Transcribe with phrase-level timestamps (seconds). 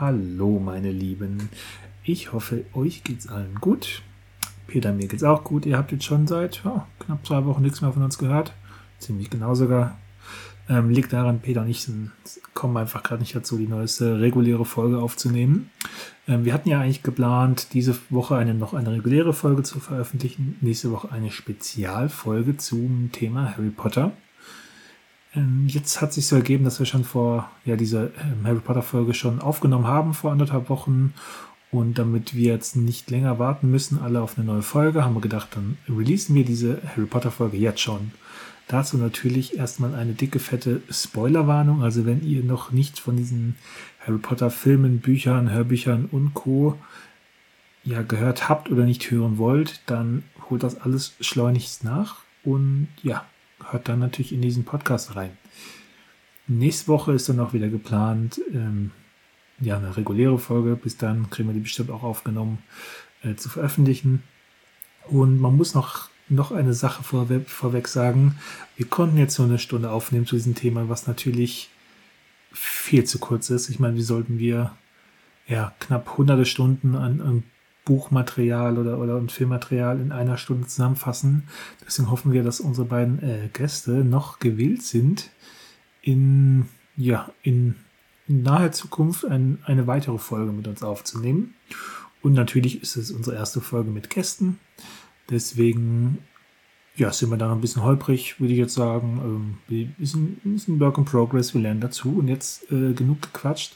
[0.00, 1.50] Hallo, meine Lieben.
[2.02, 4.02] Ich hoffe, euch geht's allen gut.
[4.66, 5.66] Peter, mir geht's auch gut.
[5.66, 8.54] Ihr habt jetzt schon seit ja, knapp zwei Wochen nichts mehr von uns gehört.
[8.98, 9.98] Ziemlich genau sogar.
[10.68, 12.10] Ähm, liegt daran, Peter und ich sind,
[12.54, 15.70] kommen einfach gerade nicht dazu, die neueste reguläre Folge aufzunehmen.
[16.26, 20.56] Ähm, wir hatten ja eigentlich geplant, diese Woche eine, noch eine reguläre Folge zu veröffentlichen,
[20.62, 24.12] nächste Woche eine Spezialfolge zum Thema Harry Potter.
[25.34, 28.82] Ähm, jetzt hat sich so ergeben, dass wir schon vor ja, dieser ähm, Harry Potter
[28.82, 31.14] Folge schon aufgenommen haben vor anderthalb Wochen.
[31.70, 35.22] Und damit wir jetzt nicht länger warten müssen, alle auf eine neue Folge, haben wir
[35.22, 38.12] gedacht, dann releasen wir diese Harry Potter Folge jetzt schon.
[38.68, 41.82] Dazu natürlich erstmal eine dicke, fette Spoilerwarnung.
[41.82, 43.56] Also wenn ihr noch nichts von diesen
[44.06, 46.78] Harry Potter Filmen, Büchern, Hörbüchern und Co.
[47.84, 52.16] ja gehört habt oder nicht hören wollt, dann holt das alles schleunigst nach.
[52.44, 53.24] Und ja,
[53.70, 55.36] hört dann natürlich in diesen Podcast rein.
[56.48, 58.90] Nächste Woche ist dann auch wieder geplant, ähm,
[59.60, 60.76] ja, eine reguläre Folge.
[60.76, 62.58] Bis dann kriegen wir die bestimmt auch aufgenommen
[63.22, 64.22] äh, zu veröffentlichen.
[65.06, 68.36] Und man muss noch, noch eine Sache vorweg, vorweg sagen.
[68.76, 71.70] Wir konnten jetzt nur eine Stunde aufnehmen zu diesem Thema, was natürlich
[72.52, 73.68] viel zu kurz ist.
[73.68, 74.76] Ich meine, wie sollten wir
[75.46, 77.42] ja knapp hunderte Stunden an, an
[77.84, 81.48] Buchmaterial oder, oder und Filmmaterial in einer Stunde zusammenfassen.
[81.84, 85.30] Deswegen hoffen wir, dass unsere beiden äh, Gäste noch gewillt sind,
[86.00, 87.76] in, ja, in,
[88.28, 91.54] naher Zukunft ein, eine weitere Folge mit uns aufzunehmen.
[92.22, 94.58] Und natürlich ist es unsere erste Folge mit Gästen.
[95.28, 96.18] Deswegen
[96.96, 99.58] ja, sind wir da noch ein bisschen holprig, würde ich jetzt sagen.
[99.68, 102.18] Ähm, ist, ein, ist ein Work in Progress, wir lernen dazu.
[102.18, 103.74] Und jetzt äh, genug gequatscht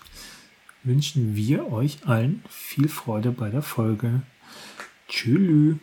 [0.87, 4.23] wünschen wir euch allen viel Freude bei der Folge.
[5.09, 5.77] Tschüss.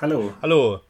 [0.00, 0.32] Hallo.
[0.42, 0.80] Hallo.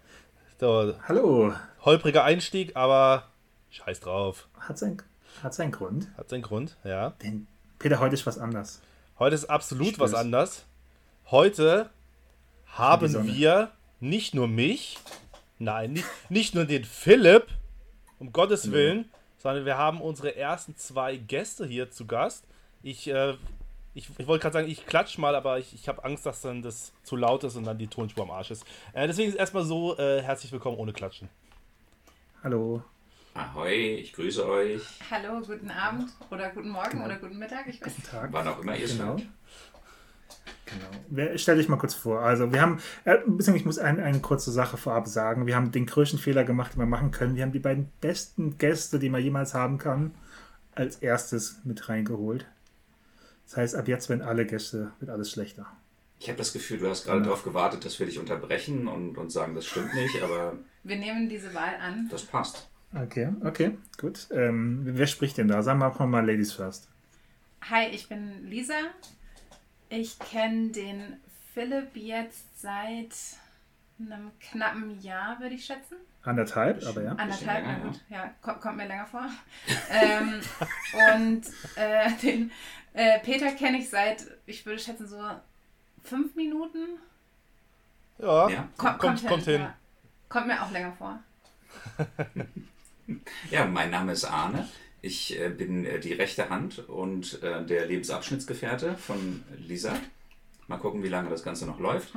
[0.60, 1.52] So, Hallo.
[1.80, 3.24] Holpriger Einstieg, aber
[3.70, 4.48] scheiß drauf.
[4.58, 5.00] Hat sein,
[5.42, 6.08] hat seinen Grund.
[6.16, 7.10] Hat seinen Grund, ja.
[7.22, 7.46] Denn
[7.78, 8.80] Peter, heute ist was anders.
[9.18, 10.12] Heute ist absolut Spür's.
[10.12, 10.66] was anders.
[11.30, 11.90] Heute
[12.66, 13.70] haben wir
[14.00, 14.98] nicht nur mich,
[15.58, 17.46] nein, nicht, nicht nur den Philipp,
[18.18, 22.44] um Gottes Willen, sondern wir haben unsere ersten zwei Gäste hier zu Gast.
[22.82, 23.34] Ich, äh,
[23.94, 26.62] ich, ich wollte gerade sagen, ich klatsch mal, aber ich, ich habe Angst, dass dann
[26.62, 28.64] das zu laut ist und dann die Tonspur am Arsch ist.
[28.92, 31.28] Äh, deswegen ist erstmal so, äh, herzlich willkommen ohne Klatschen.
[32.42, 32.82] Hallo.
[33.36, 34.82] Ahoi, ich grüße euch.
[35.10, 37.66] Hallo, guten Abend oder guten Morgen oder guten Mittag.
[37.66, 38.28] Ich weiß Guten Tag.
[38.32, 39.16] Wann auch immer ihr es Genau.
[40.64, 40.86] Genau.
[41.10, 42.20] Wer- Stell dich mal kurz vor.
[42.20, 43.18] Also, wir haben, äh,
[43.54, 45.46] ich muss ein, eine kurze Sache vorab sagen.
[45.46, 47.36] Wir haben den größten Fehler gemacht, den wir machen können.
[47.36, 50.14] Wir haben die beiden besten Gäste, die man jemals haben kann,
[50.74, 52.46] als erstes mit reingeholt.
[53.44, 55.66] Das heißt, ab jetzt werden alle Gäste, wird alles schlechter.
[56.18, 57.28] Ich habe das Gefühl, du hast gerade Genau.
[57.30, 61.28] darauf gewartet, dass wir dich unterbrechen und, und sagen, das stimmt nicht, aber Wir nehmen
[61.28, 62.08] diese Wahl an.
[62.10, 62.68] das passt.
[63.02, 64.26] Okay, okay, gut.
[64.30, 65.62] Ähm, wer spricht denn da?
[65.62, 66.88] Sagen wir mal Ladies first.
[67.68, 68.74] Hi, ich bin Lisa.
[69.90, 71.20] Ich kenne den
[71.52, 73.14] Philipp jetzt seit
[73.98, 75.96] einem knappen Jahr, würde ich schätzen.
[76.22, 77.12] Anderthalb, aber ja.
[77.12, 79.28] Anderthalb, na gut, ja, kommt, kommt mir länger vor.
[79.90, 80.40] ähm,
[81.12, 81.42] und
[81.76, 82.50] äh, den
[82.94, 85.22] äh, Peter kenne ich seit, ich würde schätzen, so
[86.02, 86.98] fünf Minuten.
[88.18, 88.68] Ja, Ja.
[88.76, 89.60] Kommt, kommt, kommt hin.
[89.60, 89.74] Ja.
[90.28, 91.20] Kommt mir auch länger vor.
[93.56, 94.68] Ja, mein Name ist Arne.
[95.00, 99.94] Ich äh, bin äh, die rechte Hand und äh, der Lebensabschnittsgefährte von Lisa.
[100.66, 102.08] Mal gucken, wie lange das Ganze noch läuft.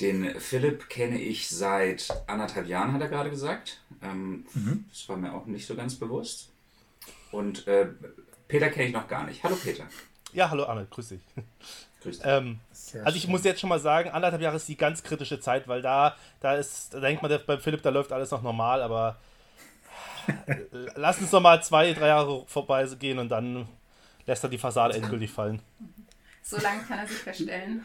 [0.00, 3.82] Den Philipp kenne ich seit anderthalb Jahren, hat er gerade gesagt.
[4.02, 4.46] Ähm,
[4.90, 6.48] Das war mir auch nicht so ganz bewusst.
[7.30, 7.66] Und
[8.48, 9.44] Peter kenne ich noch gar nicht.
[9.44, 9.84] Hallo Peter.
[10.32, 11.20] Ja, hallo Arne, grüß dich.
[12.02, 12.26] Grüß dich.
[12.26, 12.58] Ähm,
[13.04, 13.30] also ich schön.
[13.32, 16.54] muss jetzt schon mal sagen, anderthalb Jahre ist die ganz kritische Zeit, weil da, da
[16.54, 19.33] ist, da denkt man, der- beim Philipp, da läuft alles noch normal, aber äh,
[20.94, 23.66] lass uns noch mal zwei, drei Jahre vorbeigehen und dann
[24.26, 25.60] lässt er die Fassade endgültig fallen.
[26.42, 27.84] So lange kann er sich verstellen.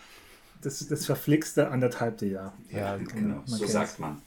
[0.61, 2.53] Das ist das verflixte anderthalbte Jahr.
[2.69, 3.35] ja, genau.
[3.35, 4.21] man So sagt man.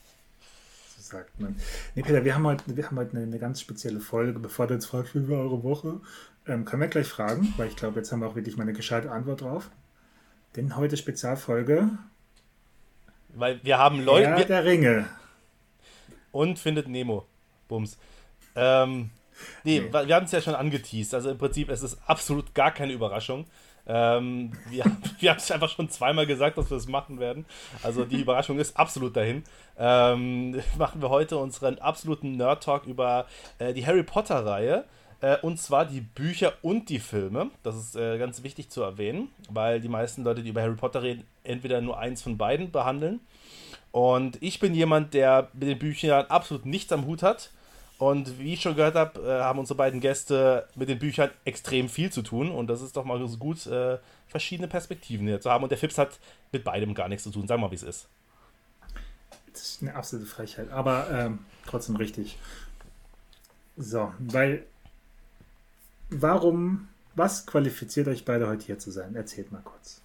[0.97, 1.57] So sagt man.
[1.95, 4.39] Nee, Peter, wir haben heute, wir haben heute eine, eine ganz spezielle Folge.
[4.39, 6.01] Bevor du jetzt fragst, wie war eure Woche,
[6.47, 8.73] ähm, können wir gleich fragen, weil ich glaube, jetzt haben wir auch wirklich mal eine
[8.73, 9.71] gescheite Antwort drauf.
[10.57, 11.91] Denn heute Spezialfolge
[13.35, 15.09] Weil wir haben Leute Herr wir, der Ringe.
[16.31, 17.27] und findet Nemo.
[17.73, 17.99] Bums.
[18.55, 19.11] Ähm,
[19.65, 19.93] nee, Nee.
[19.93, 21.15] wir haben es ja schon angeteased.
[21.15, 23.47] Also im Prinzip es ist absolut gar keine Überraschung.
[23.87, 24.85] Ähm, wir
[25.19, 27.45] wir haben es einfach schon zweimal gesagt, dass wir das machen werden.
[27.83, 29.43] Also die Überraschung ist absolut dahin.
[29.79, 33.27] Ähm, machen wir heute unseren absoluten Nerd-Talk über
[33.59, 34.85] äh, die Harry Potter-Reihe.
[35.21, 37.51] Äh, und zwar die Bücher und die Filme.
[37.63, 41.03] Das ist äh, ganz wichtig zu erwähnen, weil die meisten Leute, die über Harry Potter
[41.03, 43.21] reden, entweder nur eins von beiden behandeln.
[43.93, 47.51] Und ich bin jemand, der mit den Büchern absolut nichts am Hut hat.
[48.03, 51.89] Und wie ich schon gehört habe, äh, haben unsere beiden Gäste mit den Büchern extrem
[51.89, 52.51] viel zu tun.
[52.51, 55.63] Und das ist doch mal so gut, äh, verschiedene Perspektiven hier zu haben.
[55.63, 56.19] Und der Fips hat
[56.51, 57.47] mit beidem gar nichts zu tun.
[57.47, 58.09] Sag mal, wie es ist.
[59.53, 62.41] Das ist eine absolute Frechheit, aber ähm, trotzdem richtig.
[63.77, 64.67] So, weil
[66.11, 69.15] warum, was qualifiziert euch beide heute hier zu sein?
[69.15, 70.01] Erzählt mal kurz.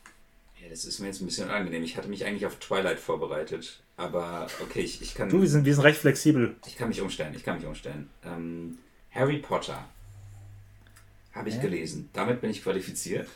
[0.69, 1.83] Das ist mir jetzt ein bisschen unangenehm.
[1.83, 3.81] Ich hatte mich eigentlich auf Twilight vorbereitet.
[3.95, 5.29] Aber okay, ich, ich kann.
[5.29, 6.55] Du, wir sind, wir sind recht flexibel.
[6.67, 8.09] Ich kann mich umstellen, ich kann mich umstellen.
[8.23, 8.77] Ähm,
[9.11, 9.83] Harry Potter
[11.33, 11.61] habe ich Ja.
[11.61, 12.09] gelesen.
[12.13, 13.27] Damit bin ich qualifiziert.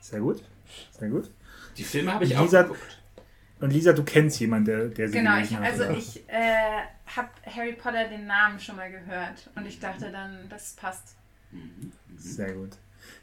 [0.00, 0.42] Sehr gut.
[0.98, 1.30] Sehr gut.
[1.76, 2.98] Die Filme habe ich Lisa- auch geguckt.
[3.60, 5.72] Und Lisa, du kennst jemanden, der, der sie Genau, ich, gelesen hat.
[5.72, 5.96] also oder?
[5.96, 10.72] ich äh, habe Harry Potter den Namen schon mal gehört und ich dachte dann, das
[10.72, 11.14] passt.
[12.16, 12.70] Sehr gut.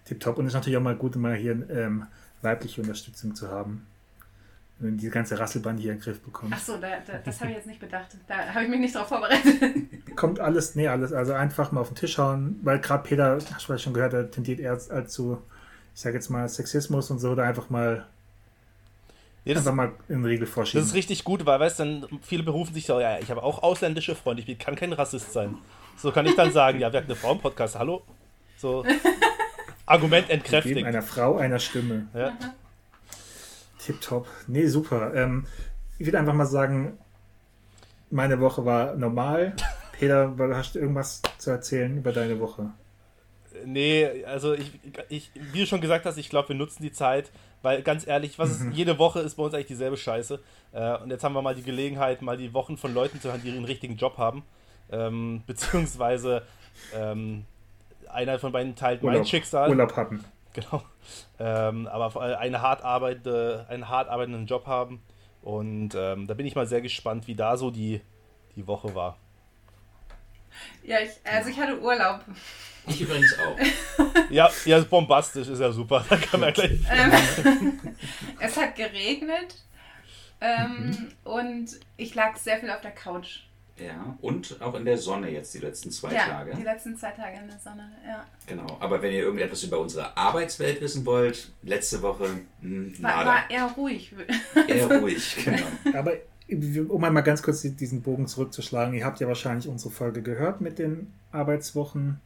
[0.10, 0.38] Tipptopp.
[0.38, 2.06] Und es ist natürlich auch mal gut, mal hier ähm,
[2.42, 3.86] weibliche Unterstützung zu haben.
[4.82, 6.54] Wenn die ganze Rasselband hier in den Griff bekommt.
[6.56, 8.16] Ach so, da, da, das habe ich jetzt nicht bedacht.
[8.28, 9.62] Da habe ich mich nicht drauf vorbereitet.
[10.16, 11.12] Kommt alles, nee, alles.
[11.12, 14.32] Also einfach mal auf den Tisch hauen, weil gerade Peter, hast du schon gehört, er
[14.32, 15.42] tendiert eher als zu,
[15.94, 18.06] ich sage jetzt mal, Sexismus und so, da einfach mal,
[19.44, 20.82] Ja, das, einfach mal in den Riegel vorschieben.
[20.82, 23.44] das ist richtig gut, weil, weißt du, dann viele berufen sich so, ja, ich habe
[23.44, 25.58] auch ausländische Freunde, ich kann kein Rassist sein.
[25.98, 28.02] So kann ich dann sagen, ja, wir haben eine Frauen-Podcast, hallo?
[28.58, 28.86] So,
[29.90, 30.86] Argument Geben entkräftigt.
[30.86, 32.08] einer Frau einer Stimme.
[32.14, 32.38] Ja.
[33.80, 34.28] Tipptopp.
[34.48, 35.14] Nee, super.
[35.16, 35.46] Ähm,
[35.98, 36.98] ich würde einfach mal sagen,
[38.10, 39.56] meine Woche war normal.
[39.92, 42.72] Peter, hast du irgendwas zu erzählen über deine Woche?
[43.66, 47.32] Nee, also ich, ich, wie du schon gesagt hast, ich glaube, wir nutzen die Zeit,
[47.62, 50.40] weil ganz ehrlich, was ist, jede Woche ist bei uns eigentlich dieselbe Scheiße.
[50.72, 53.42] Äh, und jetzt haben wir mal die Gelegenheit, mal die Wochen von Leuten zu hören,
[53.44, 54.44] die ihren richtigen Job haben.
[54.92, 56.44] Ähm, beziehungsweise
[56.96, 57.46] ähm,
[58.10, 59.70] einer von beiden teilt mein Urlaub, Schicksal.
[59.70, 60.24] Urlaub hatten.
[60.54, 60.84] Genau.
[61.40, 65.02] Ähm, aber vor allem eine hart arbeitende, einen hart arbeitenden Job haben.
[65.42, 68.02] Und ähm, da bin ich mal sehr gespannt, wie da so die,
[68.56, 69.18] die Woche war.
[70.84, 72.22] ja, ich, also ich hatte Urlaub.
[72.88, 73.58] Ich übrigens auch.
[74.30, 76.06] Ja, ja, bombastisch ist ja super.
[76.08, 76.80] Da kann man gleich.
[76.92, 77.80] Ähm,
[78.40, 79.56] es hat geregnet
[80.40, 81.68] ähm, und
[81.98, 83.40] ich lag sehr viel auf der Couch.
[83.80, 86.56] Ja, und auch in der Sonne jetzt die letzten zwei ja, Tage.
[86.56, 88.26] die letzten zwei Tage in der Sonne, ja.
[88.46, 88.78] Genau.
[88.80, 92.28] Aber wenn ihr irgendetwas über unsere Arbeitswelt wissen wollt, letzte Woche
[92.62, 94.14] hm, War, war eher ruhig.
[94.68, 95.98] Eher ruhig, genau.
[95.98, 96.14] Aber
[96.90, 100.80] um einmal ganz kurz diesen Bogen zurückzuschlagen, ihr habt ja wahrscheinlich unsere Folge gehört mit
[100.80, 102.20] den Arbeitswochen,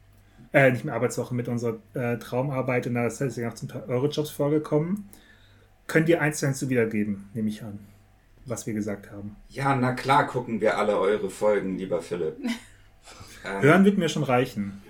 [0.53, 3.83] äh, nicht mehr Arbeitswochen, mit unserer äh, Traumarbeit und da ist ja auch zum Teil
[3.87, 5.09] eure Jobs vorgekommen.
[5.87, 7.79] Könnt ihr eins zu eins so wiedergeben, nehme ich an,
[8.45, 9.35] was wir gesagt haben.
[9.49, 12.37] Ja, na klar gucken wir alle eure Folgen, lieber Philipp.
[13.45, 14.81] Ähm, Hören wird mir schon reichen.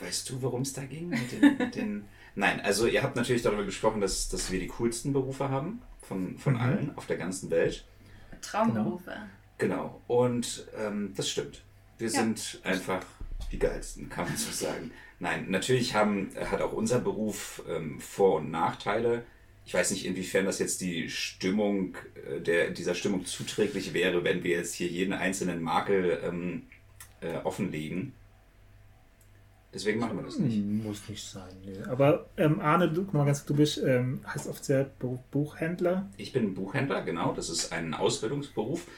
[0.00, 1.08] Weißt du, worum es da ging?
[1.10, 2.04] Mit den, mit den
[2.36, 6.38] Nein, also ihr habt natürlich darüber gesprochen, dass, dass wir die coolsten Berufe haben von,
[6.38, 6.60] von Mhm.
[6.60, 7.84] allen auf der ganzen Welt.
[8.40, 9.12] Traumberufe.
[9.58, 10.00] Genau.
[10.06, 11.62] Und ähm, das stimmt.
[11.98, 12.20] Wir Ja.
[12.20, 13.04] sind einfach
[13.52, 14.90] die geilsten, kann man so sagen.
[15.18, 19.24] Nein, natürlich haben, hat auch unser Beruf ähm, Vor- und Nachteile.
[19.70, 21.94] Ich weiß nicht, inwiefern das jetzt die Stimmung,
[22.28, 26.62] äh, der, dieser Stimmung zuträglich wäre, wenn wir jetzt hier jeden einzelnen Makel ähm,
[27.20, 28.12] äh, offenlegen.
[29.72, 30.58] Deswegen machen wir das nicht.
[30.60, 31.52] Muss nicht sein.
[31.64, 31.84] Nee.
[31.88, 34.90] Aber ähm, Arne, du, mal ganz, du bist, ähm, heißt offiziell
[35.30, 36.10] Buchhändler.
[36.16, 37.32] Ich bin Buchhändler, genau.
[37.32, 38.88] Das ist ein Ausbildungsberuf.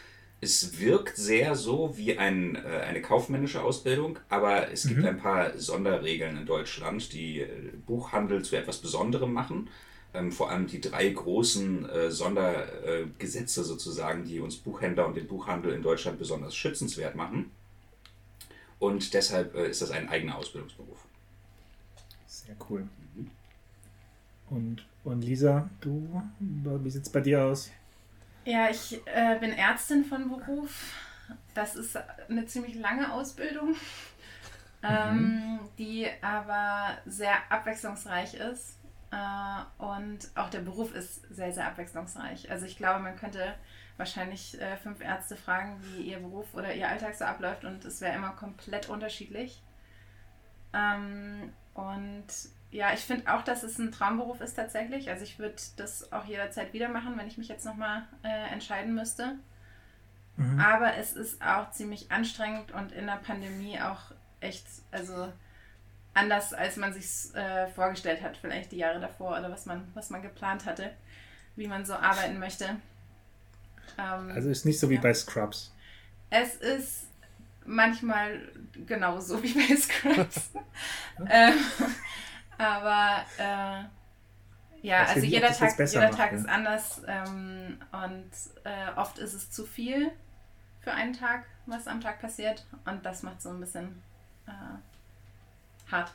[0.40, 5.58] Es wirkt sehr so wie ein, äh, eine kaufmännische Ausbildung, aber es gibt ein paar
[5.58, 7.48] Sonderregeln in Deutschland, die äh,
[7.86, 9.68] Buchhandel zu etwas Besonderem machen.
[10.14, 15.16] Ähm, vor allem die drei großen äh, Sondergesetze äh, Gesetze sozusagen, die uns Buchhändler und
[15.16, 17.50] den Buchhandel in Deutschland besonders schützenswert machen.
[18.78, 20.98] Und deshalb äh, ist das ein eigener Ausbildungsberuf.
[22.26, 22.86] Sehr cool.
[24.50, 27.70] Und, und Lisa, du, wie sieht es bei dir aus?
[28.44, 30.94] Ja, ich äh, bin Ärztin von Beruf.
[31.54, 31.96] Das ist
[32.28, 33.74] eine ziemlich lange Ausbildung,
[34.82, 38.76] ähm, die aber sehr abwechslungsreich ist.
[39.12, 42.50] Äh, und auch der Beruf ist sehr, sehr abwechslungsreich.
[42.50, 43.54] Also ich glaube, man könnte
[43.98, 48.00] wahrscheinlich äh, fünf Ärzte fragen, wie ihr Beruf oder ihr Alltag so abläuft und es
[48.00, 49.62] wäre immer komplett unterschiedlich.
[50.72, 52.26] Ähm, und
[52.70, 55.10] ja, ich finde auch, dass es ein Traumberuf ist tatsächlich.
[55.10, 58.94] Also ich würde das auch jederzeit wieder machen, wenn ich mich jetzt nochmal äh, entscheiden
[58.94, 59.36] müsste.
[60.36, 60.58] Mhm.
[60.58, 64.00] Aber es ist auch ziemlich anstrengend und in der Pandemie auch
[64.40, 65.30] echt, also
[66.14, 70.10] anders, als man sich äh, vorgestellt hat, vielleicht die Jahre davor oder was man, was
[70.10, 70.90] man geplant hatte,
[71.56, 72.76] wie man so arbeiten möchte.
[73.98, 75.00] Ähm, Also ist nicht so wie Ja.
[75.00, 75.74] bei Scrubs.
[76.30, 77.06] es ist
[77.64, 78.40] manchmal
[78.86, 80.50] genauso wie bei Scrubs.
[81.30, 81.54] ähm,
[82.58, 83.84] aber äh,
[84.86, 86.38] ja, also jeder Tag, jeder macht, Tag ja.
[86.38, 88.30] ist anders ähm, und
[88.64, 90.10] äh, oft ist es zu viel
[90.80, 94.02] für einen Tag, was am Tag passiert und das macht so ein bisschen
[94.46, 94.50] äh,
[95.92, 96.12] hart.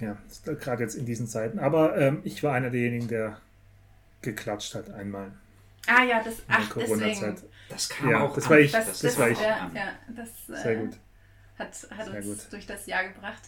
[0.00, 1.58] Ja, gerade jetzt in diesen Zeiten.
[1.58, 3.38] Aber ähm, ich war einer derjenigen, der
[4.20, 5.32] geklatscht hat einmal.
[5.86, 7.36] Ah ja, das, ach, deswegen.
[7.68, 8.72] Das kam ja, auch das war ich.
[8.72, 9.40] Das, das, das war ich.
[9.40, 10.98] Ja, ja, das Sehr gut.
[11.58, 12.52] Hat, hat uns gut.
[12.52, 13.42] durch das Jahr gebracht.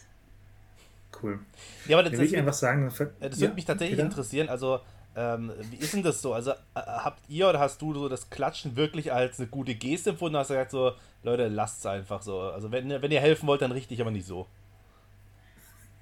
[1.21, 1.39] Cool.
[1.87, 2.85] Ja, aber das, will ich einfach sagen.
[2.85, 4.05] Das ja, würde mich tatsächlich wieder?
[4.05, 4.49] interessieren.
[4.49, 4.79] Also,
[5.15, 6.33] ähm, wie ist denn das so?
[6.33, 10.11] Also, äh, habt ihr oder hast du so das Klatschen wirklich als eine gute Geste
[10.11, 10.37] empfunden?
[10.37, 10.93] Hast du gesagt so,
[11.25, 12.39] Leute, lasst es einfach so.
[12.39, 14.47] Also, wenn, wenn ihr helfen wollt, dann richtig, aber nicht so.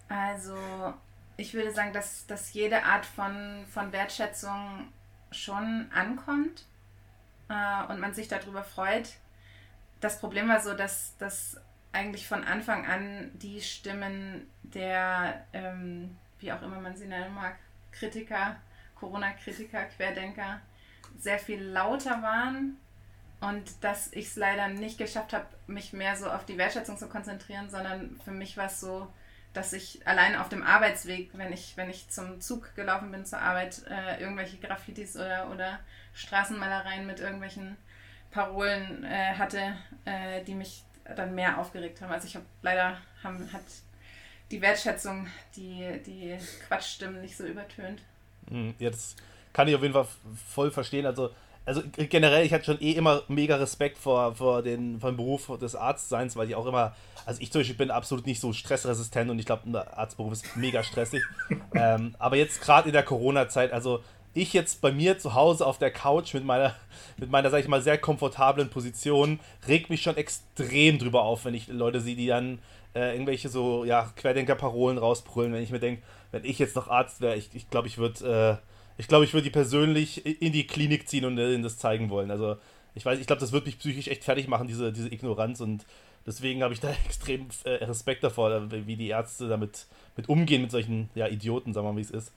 [0.09, 0.55] Also,
[1.37, 4.89] ich würde sagen, dass, dass jede Art von, von Wertschätzung
[5.31, 6.65] schon ankommt
[7.49, 9.13] äh, und man sich darüber freut.
[10.01, 11.57] Das Problem war so, dass, dass
[11.93, 17.55] eigentlich von Anfang an die Stimmen der, ähm, wie auch immer man sie nennen mag,
[17.91, 18.57] Kritiker,
[18.95, 20.59] Corona-Kritiker, Querdenker,
[21.17, 22.77] sehr viel lauter waren
[23.49, 27.09] und dass ich es leider nicht geschafft habe, mich mehr so auf die Wertschätzung zu
[27.09, 29.11] konzentrieren, sondern für mich war es so,
[29.53, 33.39] dass ich allein auf dem Arbeitsweg, wenn ich, wenn ich zum Zug gelaufen bin zur
[33.39, 35.79] Arbeit, äh, irgendwelche Graffitis oder, oder
[36.13, 37.75] Straßenmalereien mit irgendwelchen
[38.31, 40.83] Parolen äh, hatte, äh, die mich
[41.15, 42.11] dann mehr aufgeregt haben.
[42.11, 43.65] Also ich habe leider haben, hat
[44.51, 48.01] die Wertschätzung die, die Quatschstimmen nicht so übertönt.
[48.49, 49.21] Hm, jetzt
[49.51, 50.07] kann ich auf jeden Fall
[50.49, 51.05] voll verstehen.
[51.05, 51.31] Also
[51.65, 55.51] also generell, ich hatte schon eh immer mega Respekt vor, vor, den, vor dem Beruf
[55.59, 59.31] des Arztseins, weil ich auch immer, also ich zum Beispiel bin absolut nicht so stressresistent
[59.31, 61.23] und ich glaube, ein Arztberuf ist mega stressig.
[61.73, 64.03] ähm, aber jetzt gerade in der Corona-Zeit, also
[64.33, 66.75] ich jetzt bei mir zu Hause auf der Couch mit meiner,
[67.17, 71.53] mit meiner, sag ich mal, sehr komfortablen Position, regt mich schon extrem drüber auf, wenn
[71.53, 72.59] ich Leute sehe, die dann
[72.95, 76.01] äh, irgendwelche so, ja, Querdenker-Parolen rausbrüllen, wenn ich mir denke,
[76.31, 79.25] wenn ich jetzt noch Arzt wäre, ich glaube, ich, glaub, ich würde äh, ich glaube,
[79.25, 82.31] ich würde die persönlich in die Klinik ziehen und ihnen das zeigen wollen.
[82.31, 82.57] Also
[82.95, 85.85] ich weiß, ich glaube, das wird mich psychisch echt fertig machen, diese, diese Ignoranz und
[86.25, 90.71] deswegen habe ich da extrem äh, Respekt davor, wie die Ärzte damit mit umgehen mit
[90.71, 92.31] solchen ja, Idioten, sagen wir mal, wie es ist.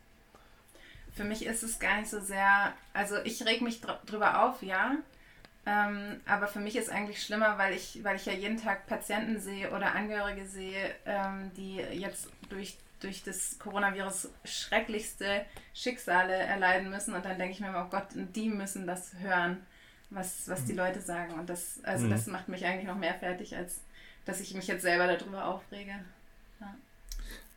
[1.15, 4.97] Für mich ist es gar nicht so sehr, also ich reg mich drüber auf, ja.
[5.65, 9.41] Ähm, aber für mich ist eigentlich schlimmer, weil ich, weil ich ja jeden Tag Patienten
[9.41, 17.15] sehe oder Angehörige sehe, ähm, die jetzt durch durch das Coronavirus schrecklichste Schicksale erleiden müssen.
[17.15, 19.59] Und dann denke ich mir immer, oh Gott, die müssen das hören,
[20.11, 20.79] was, was die mhm.
[20.79, 21.35] Leute sagen.
[21.35, 22.11] Und das, also mhm.
[22.11, 23.81] das macht mich eigentlich noch mehr fertig, als
[24.25, 25.93] dass ich mich jetzt selber darüber aufrege.
[26.61, 26.75] Ja.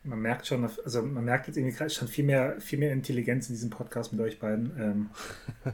[0.03, 3.55] Man merkt schon, also man merkt jetzt irgendwie schon viel mehr, viel mehr Intelligenz in
[3.55, 4.71] diesem Podcast mit euch beiden.
[4.79, 5.09] Ähm,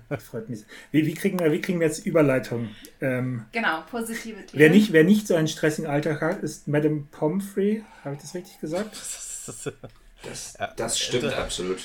[0.09, 0.63] das freut mich.
[0.91, 2.69] Wie, wie, kriegen wir, wie kriegen wir jetzt Überleitung?
[3.01, 4.47] Ähm, genau, positive Themen.
[4.53, 7.83] Wer nicht, wer nicht so einen stressigen Alltag hat, ist Madame Pomfrey.
[8.03, 8.91] Habe ich das richtig gesagt?
[8.93, 9.25] Das,
[10.77, 11.79] das stimmt also, absolut.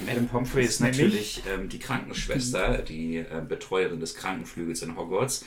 [0.00, 5.44] Madame Pomfrey ist natürlich ähm, die Krankenschwester, die äh, Betreuerin des Krankenflügels in Hogwarts.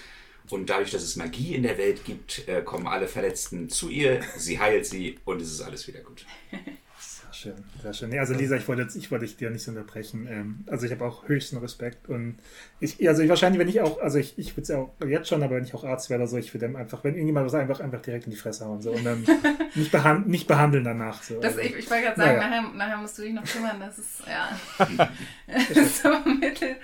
[0.49, 4.21] Und dadurch, dass es Magie in der Welt gibt, äh, kommen alle Verletzten zu ihr,
[4.37, 6.25] sie heilt sie und es ist alles wieder gut.
[7.37, 8.09] schön, sehr schön.
[8.09, 10.27] Nee, also Lisa, ich wollte, ich wollte dich dir nicht unterbrechen.
[10.29, 12.37] Ähm, also ich habe auch höchsten Respekt und
[12.79, 15.29] ich, also ich, wahrscheinlich, wenn ich auch, also ich, ich würde es ja auch jetzt
[15.29, 17.53] schon, aber wenn ich auch Arzt wäre oder so, ich würde einfach, wenn irgendjemand was
[17.53, 19.25] einfach, einfach direkt in die Fresse hauen so und dann
[19.75, 21.21] nicht, behand, nicht behandeln danach.
[21.21, 21.39] So.
[21.39, 22.61] Das, also, ich, ich wollte gerade sagen, naja.
[22.61, 24.59] nachher, nachher musst du dich noch kümmern, das ist, ja,
[25.47, 26.75] das ist so mittel,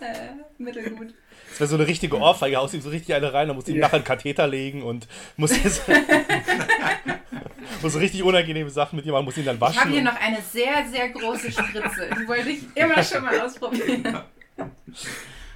[0.00, 1.14] äh, mittelgut.
[1.50, 3.72] Das wäre so eine richtige Ohrfeige, haust ihm so richtig eine rein, dann musst du
[3.72, 5.82] ihm nachher einen Katheter legen und muss jetzt
[7.82, 9.74] muss richtig unangenehme Sachen mit ihm machen, muss ihn dann waschen.
[9.74, 12.10] Ich habe hier noch eine sehr, sehr große Spritze.
[12.20, 14.02] Die wollte ich immer schon mal ausprobieren.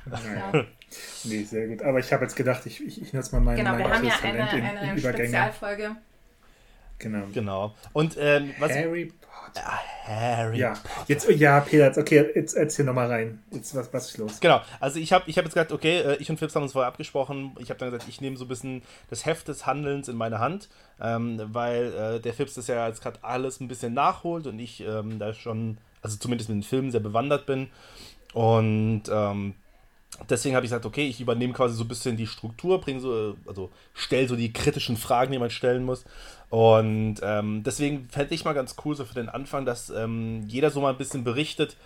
[0.06, 0.64] Ja.
[1.24, 1.82] Nee, sehr gut.
[1.82, 4.04] Aber ich habe jetzt gedacht, ich, ich, ich nutze mal mein Genau, mein wir haben
[4.04, 5.96] ja eine, eine in, in Spezialfolge.
[7.02, 7.26] Genau.
[7.32, 7.74] Genau.
[7.92, 8.72] Und ähm, was.
[8.72, 9.12] Harry
[9.54, 10.70] Ah, Harry ja.
[10.70, 11.04] Potter.
[11.08, 13.42] Jetzt, ja, Peter, jetzt, okay, jetzt erzähl nochmal rein.
[13.50, 14.40] Jetzt, was, was ist los?
[14.40, 16.72] Genau, also ich habe ich hab jetzt gesagt, okay, äh, ich und Philips haben uns
[16.72, 17.54] vorher abgesprochen.
[17.58, 20.38] Ich habe dann gesagt, ich nehme so ein bisschen das Heft des Handelns in meine
[20.38, 20.68] Hand,
[21.00, 24.80] ähm, weil äh, der Philips das ja jetzt gerade alles ein bisschen nachholt und ich
[24.80, 27.68] ähm, da schon, also zumindest mit den Filmen sehr bewandert bin.
[28.32, 29.54] Und ähm,
[30.28, 33.36] deswegen habe ich gesagt, okay, ich übernehme quasi so ein bisschen die Struktur, bringe so,
[33.46, 36.04] also stelle so die kritischen Fragen, die man stellen muss.
[36.52, 40.68] Und ähm, deswegen fände ich mal ganz cool, so für den Anfang, dass ähm, jeder
[40.68, 41.78] so mal ein bisschen berichtet,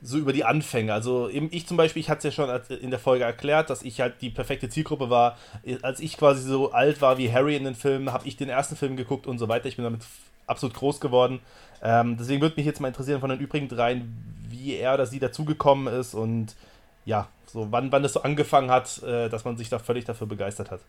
[0.00, 0.94] so über die Anfänge.
[0.94, 3.82] Also eben ich zum Beispiel, ich hatte es ja schon in der Folge erklärt, dass
[3.82, 5.36] ich halt die perfekte Zielgruppe war.
[5.82, 8.76] Als ich quasi so alt war wie Harry in den Filmen, habe ich den ersten
[8.76, 9.66] Film geguckt und so weiter.
[9.66, 10.00] Ich bin damit
[10.46, 11.40] absolut groß geworden.
[11.82, 14.16] Ähm, deswegen würde mich jetzt mal interessieren von den übrigen dreien,
[14.48, 16.56] wie er oder sie dazugekommen ist und
[17.04, 20.26] ja, so wann, wann das so angefangen hat, äh, dass man sich da völlig dafür
[20.26, 20.80] begeistert hat.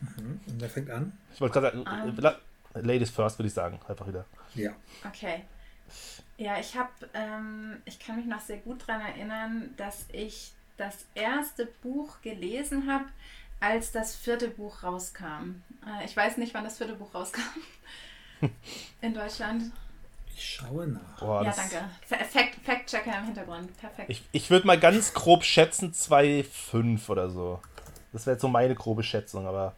[0.00, 0.40] Mhm.
[0.46, 1.16] Und wer fängt an?
[1.34, 2.16] Ich wollte gerade sagen, Ähm.
[2.18, 2.36] la-
[2.74, 3.78] Ladies first, würde ich sagen.
[3.88, 4.26] Einfach wieder.
[4.54, 4.72] Ja.
[5.06, 5.44] Okay.
[6.36, 11.06] Ja, ich habe, ähm, ich kann mich noch sehr gut daran erinnern, dass ich das
[11.14, 13.06] erste Buch gelesen habe,
[13.60, 15.62] als das vierte Buch rauskam.
[15.86, 17.40] Äh, ich weiß nicht, wann das vierte Buch rauskam
[19.00, 19.72] in Deutschland.
[20.34, 21.18] Ich schaue nach.
[21.18, 21.82] Boah, ja, danke.
[22.06, 23.74] Fa- Fact- Fact-Checker im Hintergrund.
[23.78, 24.10] Perfekt.
[24.10, 27.62] Ich, ich würde mal ganz grob schätzen 2,5 oder so.
[28.12, 29.74] Das wäre jetzt so meine grobe Schätzung, aber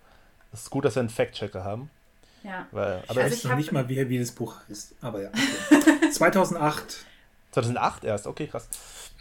[0.52, 1.90] es ist gut, dass wir einen Fact-Checker haben.
[2.42, 2.66] ja.
[2.70, 4.94] Weil, aber Ich Also weiß ich noch nicht mal, wie, wie das Buch heißt.
[5.02, 5.30] Aber ja.
[5.70, 6.10] Okay.
[6.12, 7.04] 2008.
[7.52, 8.68] 2008 erst, okay, krass.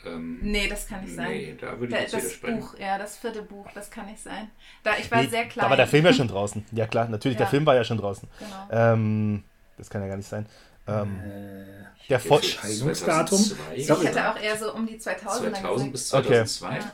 [0.05, 1.27] Ähm, Nee, das kann nicht sein.
[1.29, 2.37] Nee, da würde ich Da- jetzt das.
[2.59, 4.49] Buch, ja, das vierte Buch, das kann nicht sein.
[4.83, 5.63] Da, ich war Nee, sehr klein.
[5.65, 6.65] Da war der Film ja schon draußen.
[6.71, 7.49] Ja klar, natürlich, der Ja.
[7.49, 8.27] Film war ja schon draußen.
[8.39, 8.67] Genau.
[8.93, 9.43] Ähm,
[9.77, 10.45] das kann ja gar nicht sein.
[10.87, 12.19] Ähm, Äh, der?
[12.21, 13.75] 2002.
[13.75, 15.91] Ich hätte auch eher so um die 2000er 2000 gesagt.
[15.91, 16.45] bis Okay.
[16.45, 16.75] 2002.
[16.77, 16.91] Ja.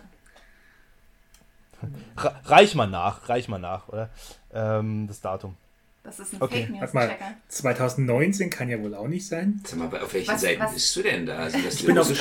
[2.17, 4.09] Re- reich mal nach, reich mal nach, oder?
[4.53, 5.55] Ähm, das Datum.
[6.03, 7.07] Das ist ein Okay, Fake Warte mal.
[7.07, 7.33] News-Checker.
[7.47, 9.61] 2019 kann ja wohl auch nicht sein.
[9.65, 11.45] Sag mal, auf welchen Was- Seiten was- bist du denn da?
[11.45, 12.11] Das die bin auf?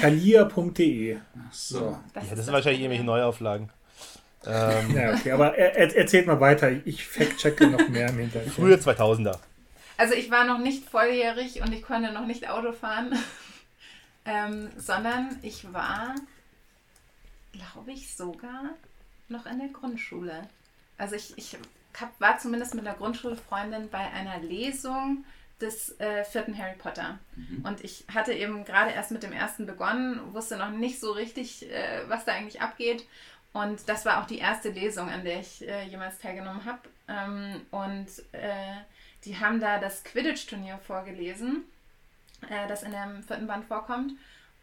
[0.00, 1.16] Thalia.de.
[1.16, 1.98] Ach so.
[2.14, 3.70] Das Ja, das sind wahrscheinlich irgendwelche Neuauflagen.
[4.46, 6.70] Ähm, Ja, okay, aber er, er, erzählt mal weiter.
[6.84, 8.52] Ich fact-checke noch mehr im Hintergrund.
[8.54, 9.38] frühe 2000er.
[9.96, 13.14] Also ich war noch nicht volljährig und ich konnte noch nicht Auto fahren,
[14.26, 16.14] ähm, sondern ich war,
[17.58, 18.70] glaube ich, sogar
[19.28, 20.48] noch in der Grundschule.
[20.98, 21.56] Also ich, ich
[22.00, 25.24] hab, war zumindest mit einer Grundschulfreundin bei einer Lesung
[25.60, 27.18] des äh, vierten Harry Potter.
[27.62, 31.70] Und ich hatte eben gerade erst mit dem ersten begonnen, wusste noch nicht so richtig,
[31.70, 33.06] äh, was da eigentlich abgeht.
[33.52, 36.80] Und das war auch die erste Lesung, an der ich äh, jemals teilgenommen habe.
[37.06, 38.74] Ähm, und äh,
[39.24, 41.64] die haben da das Quidditch-Turnier vorgelesen,
[42.50, 44.12] äh, das in dem vierten Band vorkommt.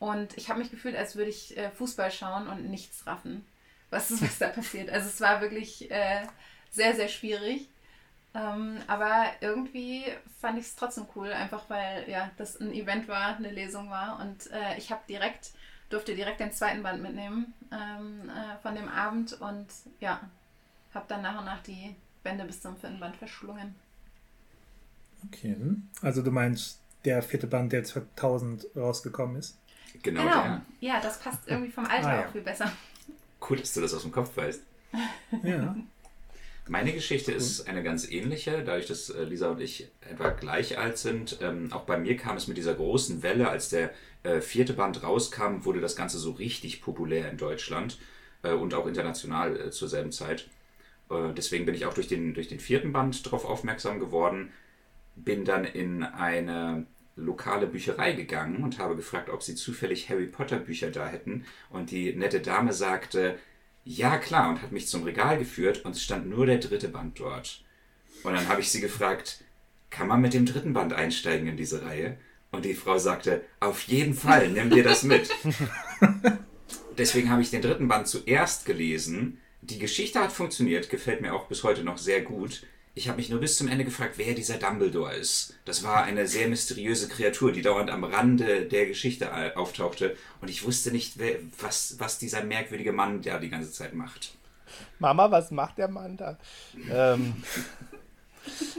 [0.01, 3.45] Und ich habe mich gefühlt, als würde ich äh, Fußball schauen und nichts raffen,
[3.91, 4.89] was, was da passiert.
[4.89, 6.25] Also es war wirklich äh,
[6.71, 7.69] sehr, sehr schwierig.
[8.33, 10.05] Ähm, aber irgendwie
[10.39, 14.19] fand ich es trotzdem cool, einfach weil ja das ein Event war, eine Lesung war.
[14.19, 15.51] Und äh, ich habe direkt,
[15.91, 19.67] durfte direkt den zweiten Band mitnehmen ähm, äh, von dem Abend und
[19.99, 20.19] ja,
[20.95, 23.75] habe dann nach und nach die Bände bis zum vierten Band verschlungen.
[25.27, 25.55] Okay.
[26.01, 29.60] Also du meinst der vierte Band, der 2000 rausgekommen ist?
[30.03, 30.43] Genau, Genau.
[30.43, 30.61] der.
[30.79, 32.27] Ja, das passt irgendwie vom Alter Ah, ja.
[32.27, 32.71] auch viel besser.
[33.49, 34.61] Cool, dass du das aus dem Kopf weißt.
[35.43, 35.75] Ja.
[36.67, 40.97] Meine Geschichte ist eine ganz ähnliche, dadurch, dass äh, Lisa und ich etwa gleich alt
[40.97, 41.39] sind.
[41.41, 43.91] Ähm, auch bei mir kam es mit dieser großen Welle, als der
[44.23, 47.97] äh, vierte Band rauskam, wurde das Ganze so richtig populär in Deutschland
[48.43, 50.47] äh, und auch international äh, zur selben Zeit.
[51.09, 54.51] Äh, deswegen bin ich auch durch den, durch den vierten Band darauf aufmerksam geworden,
[55.15, 60.57] bin dann in eine lokale Bücherei gegangen und habe gefragt, ob sie zufällig Harry Potter
[60.57, 61.45] Bücher da hätten.
[61.69, 63.37] Und die nette Dame sagte,
[63.83, 67.19] ja klar, und hat mich zum Regal geführt und es stand nur der dritte Band
[67.19, 67.63] dort.
[68.23, 69.43] Und dann habe ich sie gefragt,
[69.89, 72.17] kann man mit dem dritten Band einsteigen in diese Reihe?
[72.51, 75.29] Und die Frau sagte, auf jeden Fall, nimm dir das mit.
[76.97, 79.39] Deswegen habe ich den dritten Band zuerst gelesen.
[79.61, 82.65] Die Geschichte hat funktioniert, gefällt mir auch bis heute noch sehr gut.
[82.93, 85.53] Ich habe mich nur bis zum Ende gefragt, wer dieser Dumbledore ist.
[85.63, 90.17] Das war eine sehr mysteriöse Kreatur, die dauernd am Rande der Geschichte äh, auftauchte.
[90.41, 94.35] Und ich wusste nicht, wer, was, was dieser merkwürdige Mann da die ganze Zeit macht.
[94.99, 96.37] Mama, was macht der Mann da?
[96.89, 97.33] Ähm,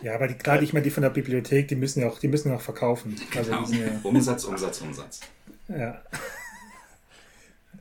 [0.03, 2.27] Ja, aber die, klar, nicht mehr die von der Bibliothek, die müssen ja auch, die
[2.27, 3.15] müssen ja auch verkaufen.
[3.37, 3.65] Also Genau.
[3.65, 5.21] sind ja, Umsatz, Umsatz, Umsatz.
[5.69, 6.03] ja.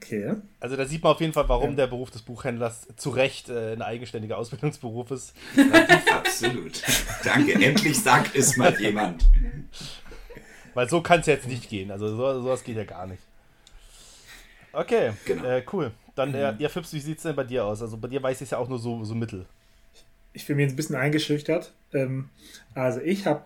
[0.04, 0.34] Okay.
[0.60, 3.74] also da sieht man auf jeden Fall, warum der Beruf des Buchhändlers zu Recht äh,
[3.74, 5.34] ein eigenständiger Ausbildungsberuf ist.
[6.12, 6.82] Absolut.
[7.24, 9.30] Danke, endlich sagt es mal jemand.
[10.74, 11.92] Weil so kann es jetzt nicht gehen.
[11.92, 13.22] Also so, sowas geht ja gar nicht.
[14.74, 15.44] Okay, Genau.
[15.46, 15.92] äh, cool.
[16.16, 17.82] Dann, äh, ja, Fips, wie sieht es denn bei dir aus?
[17.82, 19.46] Also bei dir weiß ich es ja auch nur so, so mittel.
[20.34, 21.74] Ich bin mir jetzt ein bisschen eingeschüchtert.
[21.94, 22.30] Ähm,
[22.74, 23.44] also ich habe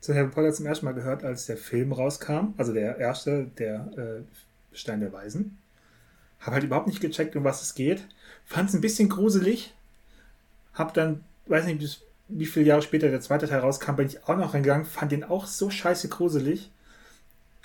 [0.00, 2.54] zu Harry Potter zum ersten Mal gehört, als der Film rauskam.
[2.58, 5.58] Also der erste, der äh, Stein der Weisen.
[6.44, 8.06] Habe halt überhaupt nicht gecheckt, um was es geht.
[8.44, 9.74] Fand es ein bisschen gruselig.
[10.74, 14.22] Hab dann, weiß nicht, bis, wie viele Jahre später der zweite Teil rauskam, bin ich
[14.28, 14.84] auch noch reingegangen.
[14.84, 16.70] Fand den auch so scheiße gruselig.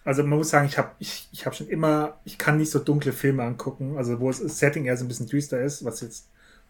[0.05, 2.79] Also man muss sagen, ich habe ich, ich hab schon immer, ich kann nicht so
[2.79, 6.27] dunkle Filme angucken, also wo das Setting eher so ein bisschen düster ist, was jetzt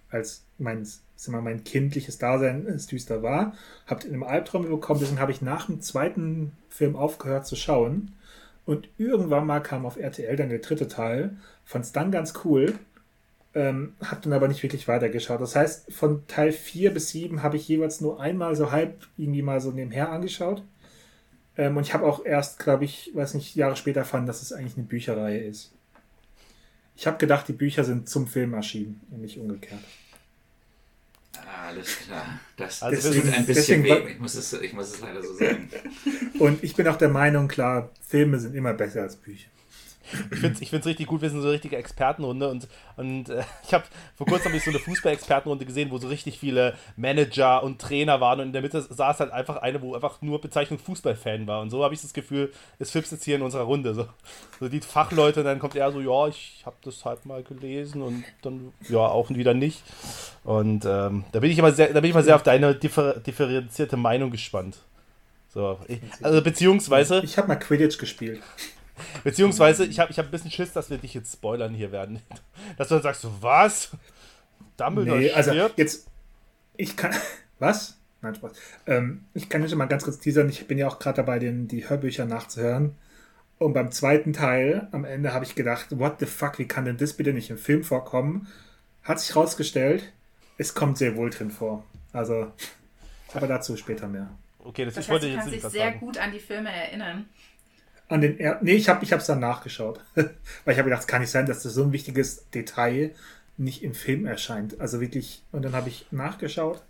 [0.09, 3.53] als mein, sag mal, mein kindliches Dasein es düster war.
[3.85, 8.13] Habt in einem Albtraum bekommen, deswegen habe ich nach dem zweiten Film aufgehört zu schauen.
[8.65, 11.37] Und irgendwann mal kam auf RTL dann der dritte Teil,
[11.69, 12.73] fand es dann ganz cool,
[13.53, 15.39] ähm, hab dann aber nicht wirklich weitergeschaut.
[15.39, 19.43] Das heißt, von Teil 4 bis 7 habe ich jeweils nur einmal so halb irgendwie
[19.43, 20.63] mal so nebenher angeschaut.
[21.57, 24.51] Ähm, und ich habe auch erst, glaube ich, weiß nicht, Jahre später erfahren, dass es
[24.51, 25.71] eigentlich eine Bücherreihe ist.
[26.95, 29.79] Ich habe gedacht, die Bücher sind zum Film erschienen und nicht umgekehrt.
[31.67, 32.39] Alles klar.
[32.57, 34.09] Das, Also das deswegen- tut ein bisschen weh.
[34.11, 35.69] Ich muss, es, ich muss es leider so sagen.
[36.39, 39.49] Und ich bin auch der Meinung, klar, Filme sind immer besser als Bücher.
[40.31, 42.67] Ich finde es ich richtig gut, wir sind so eine richtige Expertenrunde und,
[42.97, 43.83] und äh, ich habe
[44.15, 48.21] vor kurzem hab ich so eine Fußball-Expertenrunde gesehen, wo so richtig viele Manager und Trainer
[48.21, 51.61] waren und in der Mitte saß halt einfach eine, wo einfach nur Bezeichnung Fußballfan war
[51.61, 53.93] und so habe ich das Gefühl, es Fips jetzt hier in unserer Runde.
[53.93, 54.07] So,
[54.59, 58.23] so die Fachleute, dann kommt er so, ja, ich habe das halt mal gelesen und
[58.41, 59.83] dann, ja, auch wieder nicht.
[60.43, 63.19] Und ähm, da bin ich immer sehr, da bin ich mal sehr auf deine differ
[63.19, 64.77] differenzierte Meinung gespannt.
[65.53, 68.41] So, ich, also beziehungsweise, Ich habe mal Quidditch gespielt.
[69.23, 72.21] Beziehungsweise, ich habe ich hab ein bisschen Schiss, dass wir dich jetzt spoilern hier werden.
[72.77, 73.91] Dass du dann sagst, was?
[74.77, 75.77] Dumbledore Nee, also stirbt?
[75.77, 76.07] jetzt,
[76.77, 77.13] ich kann,
[77.59, 77.97] was?
[78.21, 78.51] Nein, Spaß.
[78.87, 81.67] Ähm, ich kann jetzt mal ganz kurz teasern, ich bin ja auch gerade dabei, den,
[81.67, 82.95] die Hörbücher nachzuhören.
[83.57, 86.97] Und beim zweiten Teil, am Ende, habe ich gedacht, what the fuck, wie kann denn
[86.97, 88.47] das bitte nicht im Film vorkommen?
[89.03, 90.11] Hat sich rausgestellt,
[90.57, 91.83] es kommt sehr wohl drin vor.
[92.13, 92.51] Also,
[93.33, 94.29] aber dazu später mehr.
[94.59, 95.99] Okay, das, Das ich wollte heißt, du jetzt dich was sehr sagen.
[95.99, 97.25] gut an die Filme erinnern.
[98.09, 100.01] An den er nee, ich habe ich es dann nachgeschaut.
[100.15, 100.27] Weil
[100.65, 103.15] ich habe gedacht, es kann nicht sein, dass das so ein wichtiges Detail
[103.57, 104.79] nicht im Film erscheint.
[104.81, 106.81] Also wirklich, und dann habe ich nachgeschaut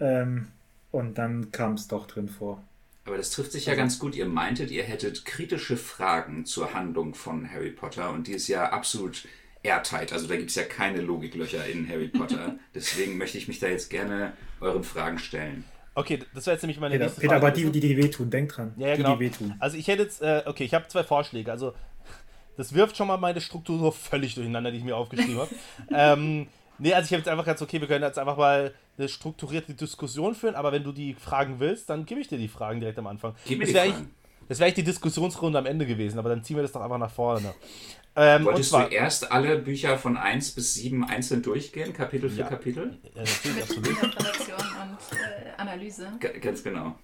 [0.00, 0.48] ähm,
[0.90, 2.62] und dann kam es doch drin vor.
[3.04, 4.14] Aber das trifft sich ja ganz gut.
[4.14, 8.70] Ihr meintet, ihr hättet kritische Fragen zur Handlung von Harry Potter und die ist ja
[8.70, 9.26] absolut
[9.62, 10.12] airtight.
[10.12, 12.58] Also da gibt es ja keine Logiklöcher in Harry Potter.
[12.74, 15.64] Deswegen möchte ich mich da jetzt gerne euren Fragen stellen.
[15.98, 17.46] Okay, das wäre jetzt nämlich meine Peter, nächste Peter Frage.
[17.46, 18.72] aber die, die, die wehtun, denk dran.
[18.76, 19.16] ja, ja, die, genau.
[19.16, 19.54] die wehtun.
[19.58, 21.50] Also ich hätte jetzt, äh, okay, ich habe zwei Vorschläge.
[21.50, 21.74] Also
[22.56, 25.50] das wirft schon mal meine Struktur so völlig durcheinander, die ich mir aufgeschrieben habe.
[25.92, 26.46] ähm,
[26.78, 29.74] nee, also ich habe jetzt einfach ganz, okay, wir können jetzt einfach mal eine strukturierte
[29.74, 32.98] Diskussion führen, aber wenn du die Fragen willst, dann gebe ich dir die Fragen direkt
[32.98, 33.34] am Anfang.
[33.44, 33.92] Gib mir das wäre
[34.48, 37.10] das wäre die Diskussionsrunde am Ende gewesen, aber dann ziehen wir das doch einfach nach
[37.10, 37.54] vorne.
[38.20, 42.28] Ähm, und Wolltest zwar, du erst alle Bücher von 1 bis 7 einzeln durchgehen, Kapitel
[42.28, 42.48] für Ja.
[42.48, 42.98] Kapitel?
[43.14, 43.88] ja, natürlich, absolut.
[43.88, 46.12] Interpretation und äh, Analyse.
[46.18, 46.96] G ganz genau.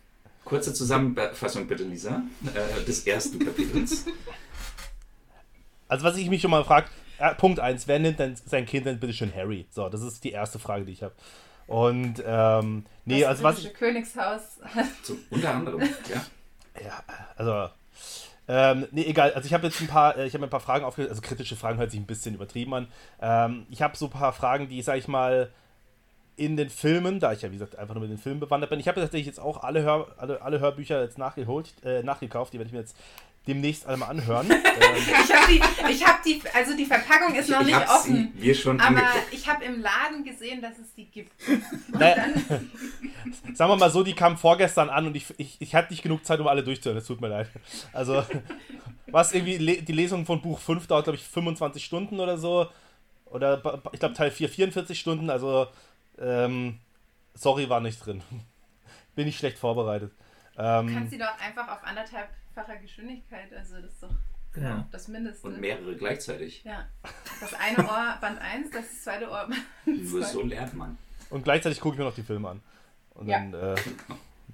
[0.45, 2.23] Kurze Zusammenfassung bitte, Lisa,
[2.53, 4.07] äh, des ersten Kapitels.
[5.87, 8.87] Also was ich mich schon mal frage, äh, Punkt 1, wer nennt denn sein Kind
[8.87, 9.67] denn bitte schön Harry?
[9.71, 11.15] So, das ist die erste Frage, die ich habe.
[11.69, 14.41] Und ähm, nee, das also was britische ich, Königshaus.
[15.05, 16.83] So, unter anderem, ja.
[16.85, 17.03] ja,
[17.37, 17.71] also
[18.47, 19.33] ähm, nee, egal.
[19.33, 21.11] Also ich habe jetzt ein paar, äh, ich habe ein paar Fragen aufgeschrieben.
[21.11, 22.89] Also kritische Fragen hört sich ein bisschen übertrieben an.
[23.21, 25.51] Ähm, ich habe so ein paar Fragen, die, sag ich mal,
[26.37, 28.81] in den Filmen, da ich ja wie gesagt einfach nur mit den Filmen bewandert bin.
[28.81, 32.53] Ich habe tatsächlich jetzt auch alle, Hör, alle, alle Hörbücher jetzt nachgeholt, äh, nachgekauft.
[32.53, 32.97] Die werde ich mir jetzt
[33.47, 34.49] demnächst alle mal anhören.
[34.97, 38.33] Ich habe die, ich habe die, also die Verpackung ist noch ich nicht offen.
[38.39, 39.33] mir schon Aber angeguckt.
[39.33, 41.33] ich habe im Laden gesehen, dass es die gibt.
[41.89, 42.27] naja,
[43.55, 46.25] sagen wir mal so, die kamen vorgestern an und ich, ich, ich hatte nicht genug
[46.25, 46.99] Zeit, um alle durchzuhören.
[46.99, 47.49] Es tut mir leid.
[47.93, 48.25] Also,
[49.09, 52.69] was irgendwie, die Lesung von Buch 5 dauert, glaube ich, 25 Stunden oder so.
[53.27, 53.61] Oder
[53.93, 55.29] ich glaube, Teil 4 44 Stunden.
[55.31, 55.67] Also,
[56.19, 56.79] ähm,
[57.35, 58.23] sorry, war nicht drin.
[59.15, 60.13] Bin ich schlecht vorbereitet.
[60.57, 61.83] Du Ähm, kannst sie doch einfach auf
[62.57, 64.11] anderthalbfacher Geschwindigkeit, also das ist doch
[64.61, 64.87] Ja.
[64.93, 65.47] das Mindeste.
[65.47, 66.63] Und mehrere gleichzeitig.
[66.65, 66.87] Ja.
[67.41, 69.63] Das eine Ohr Band 1, das zweite Ohr Band
[70.13, 70.33] Nur 2.
[70.33, 70.97] so lernt man.
[71.31, 72.61] und gleichzeitig gucke ich mir noch die Filme an.
[73.15, 73.39] Und Ja.
[73.41, 73.75] dann, äh,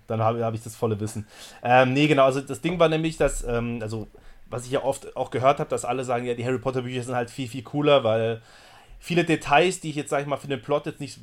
[0.06, 1.26] dann habe hab ich das volle Wissen.
[1.62, 4.08] Ähm, nee, genau, also das Ding war nämlich, dass, ähm, also,
[4.46, 7.02] was ich ja oft auch gehört habe, dass alle sagen, ja, die Harry Potter Bücher
[7.02, 8.42] sind halt viel, viel cooler, weil
[8.98, 11.20] viele Details, die ich jetzt, sag ich mal, für den Plot jetzt nicht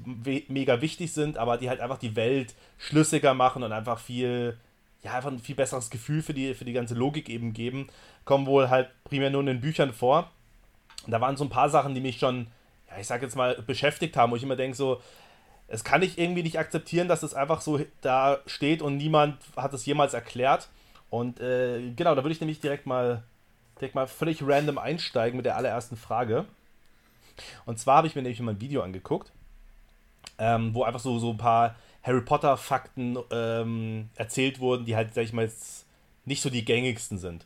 [0.49, 4.57] mega wichtig sind, aber die halt einfach die Welt schlüssiger machen und einfach viel,
[5.03, 7.87] ja, einfach ein viel besseres Gefühl für die, für die ganze Logik eben geben,
[8.25, 10.29] kommen wohl halt primär nur in den Büchern vor.
[11.05, 12.47] Und da waren so ein paar Sachen, die mich schon,
[12.89, 15.01] ja, ich sag jetzt mal, beschäftigt haben, wo ich immer denke, so,
[15.67, 19.73] es kann ich irgendwie nicht akzeptieren, dass es einfach so da steht und niemand hat
[19.73, 20.69] es jemals erklärt.
[21.09, 23.23] Und äh, genau, da würde ich nämlich direkt mal,
[23.79, 26.45] direkt mal völlig random einsteigen mit der allerersten Frage.
[27.65, 29.31] Und zwar habe ich mir nämlich mal ein Video angeguckt,
[30.39, 31.75] ähm, wo einfach so, so ein paar
[32.07, 35.85] Harry Potter-Fakten ähm, erzählt wurden, die halt, sag ich mal, jetzt
[36.25, 37.45] nicht so die gängigsten sind.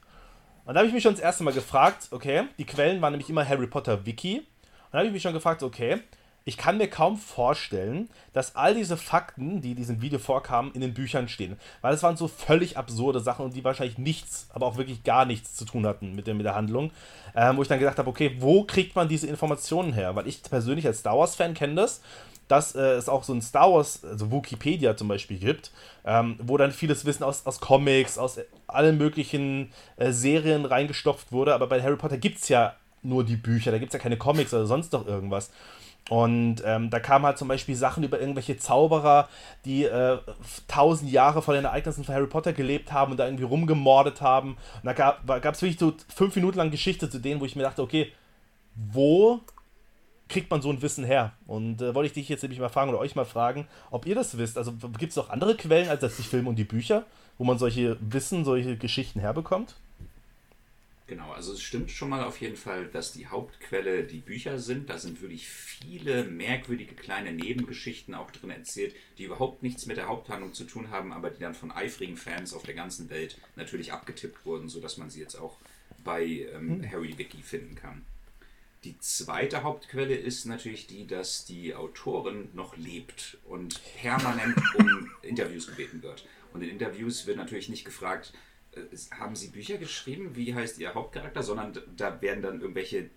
[0.65, 3.30] Und da habe ich mich schon das erste Mal gefragt, okay, die Quellen waren nämlich
[3.30, 4.38] immer Harry Potter Wiki.
[4.38, 4.45] Und
[4.91, 6.02] da habe ich mich schon gefragt, okay,
[6.43, 10.82] ich kann mir kaum vorstellen, dass all diese Fakten, die in diesem Video vorkamen, in
[10.82, 11.58] den Büchern stehen.
[11.82, 15.26] Weil es waren so völlig absurde Sachen und die wahrscheinlich nichts, aber auch wirklich gar
[15.26, 16.91] nichts zu tun hatten mit der, mit der Handlung.
[17.36, 20.15] Ähm, wo ich dann gedacht habe, okay, wo kriegt man diese Informationen her?
[20.15, 22.02] Weil ich persönlich als Star Wars-Fan kenne das,
[22.52, 25.72] dass äh, es auch so ein Star Wars, also Wikipedia zum Beispiel gibt,
[26.06, 31.54] ähm, wo dann vieles Wissen aus, aus Comics, aus allen möglichen äh, Serien reingestopft wurde.
[31.54, 34.18] Aber bei Harry Potter gibt es ja nur die Bücher, da gibt es ja keine
[34.18, 35.50] Comics oder sonst noch irgendwas.
[36.10, 39.30] Und ähm, da kamen halt zum Beispiel Sachen über irgendwelche Zauberer,
[39.64, 40.18] die äh,
[40.68, 44.58] tausend Jahre vor den Ereignissen von Harry Potter gelebt haben und da irgendwie rumgemordet haben.
[44.84, 47.64] Und da gab es wirklich so fünf Minuten lang Geschichte zu denen, wo ich mir
[47.64, 48.12] dachte, okay,
[48.76, 49.40] wo
[50.32, 51.34] kriegt man so ein Wissen her?
[51.46, 54.15] Und äh, wollte ich dich jetzt nämlich mal fragen oder euch mal fragen, ob ihr
[54.15, 54.58] das wisst.
[54.58, 57.06] Also gibt es noch andere Quellen als die Filme und die Bücher,
[57.38, 59.76] wo man solche Wissen, solche Geschichten herbekommt?
[61.08, 64.89] Genau, also es stimmt schon mal auf jeden Fall, dass die Hauptquelle die Bücher sind.
[64.89, 70.08] Da sind wirklich viele merkwürdige kleine Nebengeschichten auch drin erzählt, die überhaupt nichts mit der
[70.08, 73.91] Haupthandlung zu tun haben, aber die dann von eifrigen Fans auf der ganzen Welt natürlich
[73.91, 75.58] abgetippt wurden, sodass man sie jetzt auch
[76.06, 76.89] bei ähm, hm.
[76.89, 78.06] Harry Wiki finden kann.
[78.84, 85.67] Die zweite Hauptquelle ist natürlich die, dass die Autorin noch lebt und permanent um Interviews
[85.67, 86.26] gebeten wird.
[86.52, 88.34] Und in Interviews wird natürlich nicht gefragt,
[88.72, 90.36] äh, haben Sie Bücher geschrieben?
[90.36, 91.44] Wie heißt Ihr Hauptcharakter?
[91.44, 93.12] Sondern da werden dann irgendwelche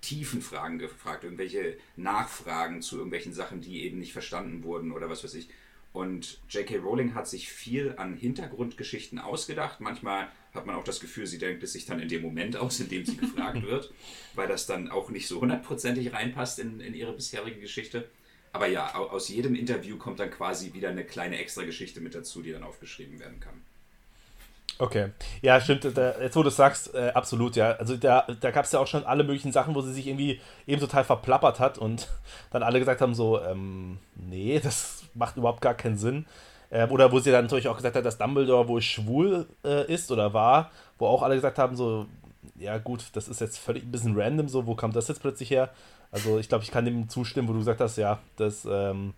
[0.00, 5.22] tiefen Fragen gefragt, irgendwelche Nachfragen zu irgendwelchen Sachen, die eben nicht verstanden wurden oder was
[5.22, 5.50] weiß ich.
[5.92, 6.76] Und J.K.
[6.76, 9.80] Rowling hat sich viel an Hintergrundgeschichten ausgedacht.
[9.80, 12.78] Manchmal hat man auch das Gefühl, sie denkt es sich dann in dem Moment aus,
[12.78, 13.92] in dem sie gefragt wird,
[14.34, 18.08] weil das dann auch nicht so hundertprozentig reinpasst in, in ihre bisherige Geschichte.
[18.52, 22.42] Aber ja, aus jedem Interview kommt dann quasi wieder eine kleine extra Geschichte mit dazu,
[22.42, 23.62] die dann aufgeschrieben werden kann.
[24.78, 25.10] Okay.
[25.42, 25.84] Ja, stimmt.
[25.84, 27.72] Jetzt, wo du sagst, äh, absolut, ja.
[27.72, 30.40] Also da, da gab es ja auch schon alle möglichen Sachen, wo sie sich irgendwie
[30.66, 32.08] eben total verplappert hat und
[32.50, 36.26] dann alle gesagt haben: so, ähm, nee, das macht überhaupt gar keinen Sinn.
[36.70, 40.10] Äh, oder wo sie dann natürlich auch gesagt hat, dass Dumbledore wohl schwul äh, ist
[40.10, 42.06] oder war, wo auch alle gesagt haben: so,
[42.56, 45.50] ja, gut, das ist jetzt völlig ein bisschen random, so, wo kam das jetzt plötzlich
[45.50, 45.70] her?
[46.12, 49.14] Also ich glaube, ich kann dem zustimmen, wo du gesagt hast, ja, das, ähm,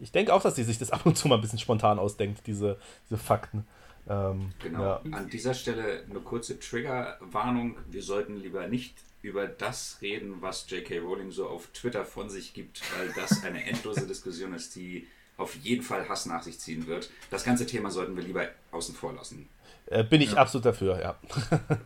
[0.00, 2.46] ich denke auch, dass sie sich das ab und zu mal ein bisschen spontan ausdenkt,
[2.46, 2.76] diese,
[3.08, 3.66] diese Fakten.
[4.08, 4.82] Ähm, genau.
[4.82, 5.00] Ja.
[5.12, 7.76] An dieser Stelle eine kurze Triggerwarnung.
[7.90, 10.98] Wir sollten lieber nicht über das reden, was J.K.
[10.98, 15.54] Rowling so auf Twitter von sich gibt, weil das eine endlose Diskussion ist, die auf
[15.56, 17.10] jeden Fall Hass nach sich ziehen wird.
[17.30, 19.48] Das ganze Thema sollten wir lieber außen vor lassen.
[19.86, 20.38] Äh, bin ich ja.
[20.38, 21.18] absolut dafür, ja.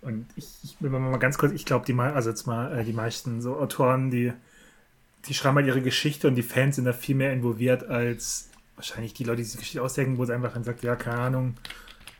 [0.00, 2.92] Und ich, ich will mal ganz kurz, ich glaube, die, also jetzt mal, äh, die
[2.92, 4.32] meisten so Autoren, die,
[5.26, 8.48] die schreiben halt ihre Geschichte und die Fans sind da viel mehr involviert als
[8.78, 11.54] wahrscheinlich die Leute, die sich Geschichte ausdenken, wo sie einfach dann sagt, ja, keine Ahnung,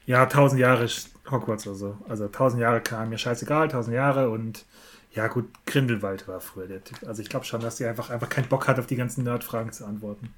[0.06, 0.88] ja, tausend Jahre
[1.30, 1.98] Hogwarts oder so.
[2.08, 4.64] Also tausend Jahre kam mir scheißegal, tausend Jahre und
[5.12, 7.06] ja gut, Grindelwald war früher der Typ.
[7.06, 9.72] Also ich glaube schon, dass die einfach, einfach keinen Bock hat, auf die ganzen Nerdfragen
[9.72, 10.34] zu antworten.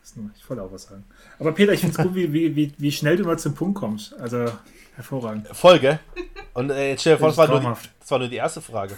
[0.00, 1.04] Das nur, ich wollte auch was sagen.
[1.38, 4.14] Aber Peter, ich finde es gut, wie, wie, wie, schnell du mal zum Punkt kommst.
[4.14, 4.46] Also
[4.96, 5.48] hervorragend.
[5.48, 6.00] Folge.
[6.54, 8.60] Und äh, jetzt stell dir vor, das war, nur die, das war nur die erste
[8.60, 8.96] Frage.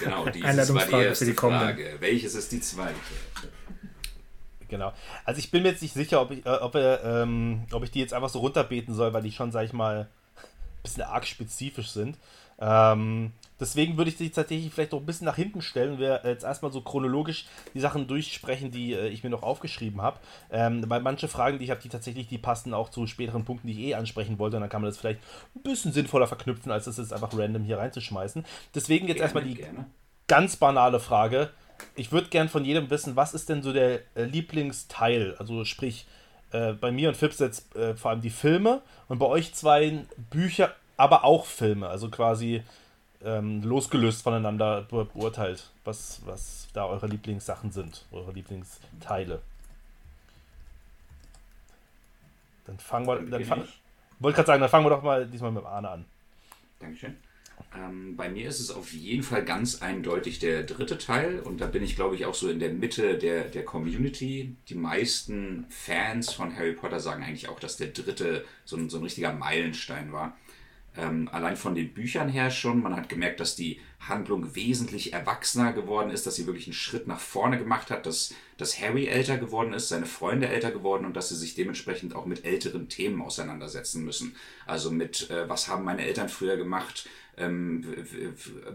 [0.00, 1.96] Genau, dieses war die erste die Frage.
[2.00, 2.94] Welches ist die zweite?
[4.68, 4.92] Genau.
[5.24, 7.90] Also ich bin mir jetzt nicht sicher, ob ich, äh, ob, äh, ähm, ob ich
[7.90, 11.26] die jetzt einfach so runterbeten soll, weil die schon, sag ich mal, ein bisschen arg
[11.26, 12.16] spezifisch sind.
[12.60, 16.42] Ähm, deswegen würde ich die tatsächlich vielleicht noch ein bisschen nach hinten stellen wir jetzt
[16.42, 20.18] erstmal so chronologisch die Sachen durchsprechen, die äh, ich mir noch aufgeschrieben habe.
[20.50, 23.68] Ähm, weil manche Fragen, die ich habe, die tatsächlich, die passen auch zu späteren Punkten,
[23.68, 24.56] die ich eh ansprechen wollte.
[24.56, 25.20] Und dann kann man das vielleicht
[25.54, 28.44] ein bisschen sinnvoller verknüpfen, als das jetzt einfach random hier reinzuschmeißen.
[28.74, 29.86] Deswegen jetzt gerne, erstmal die gerne.
[30.26, 31.50] ganz banale Frage
[31.94, 35.36] ich würde gern von jedem wissen, was ist denn so der äh, Lieblingsteil?
[35.38, 36.06] Also sprich,
[36.52, 40.04] äh, bei mir und Fips jetzt äh, vor allem die Filme und bei euch zwei
[40.30, 41.88] Bücher, aber auch Filme.
[41.88, 42.62] Also quasi
[43.24, 49.40] ähm, losgelöst voneinander be beurteilt, was, was da eure Lieblingssachen sind, eure Lieblingsteile.
[52.66, 53.20] Dann fangen wir.
[53.20, 53.64] Dann fang,
[54.18, 56.04] wollte gerade sagen, dann fangen wir doch mal diesmal mit Arne an.
[56.80, 57.16] Dankeschön.
[57.76, 61.66] Ähm, bei mir ist es auf jeden Fall ganz eindeutig der dritte Teil und da
[61.66, 64.56] bin ich, glaube ich, auch so in der Mitte der, der Community.
[64.68, 68.98] Die meisten Fans von Harry Potter sagen eigentlich auch, dass der dritte so ein, so
[68.98, 70.36] ein richtiger Meilenstein war.
[70.96, 72.82] Ähm, allein von den Büchern her schon.
[72.82, 77.06] Man hat gemerkt, dass die Handlung wesentlich erwachsener geworden ist, dass sie wirklich einen Schritt
[77.06, 81.14] nach vorne gemacht hat, dass, dass Harry älter geworden ist, seine Freunde älter geworden und
[81.16, 84.34] dass sie sich dementsprechend auch mit älteren Themen auseinandersetzen müssen.
[84.66, 87.08] Also mit, äh, was haben meine Eltern früher gemacht,
[87.38, 87.84] ähm,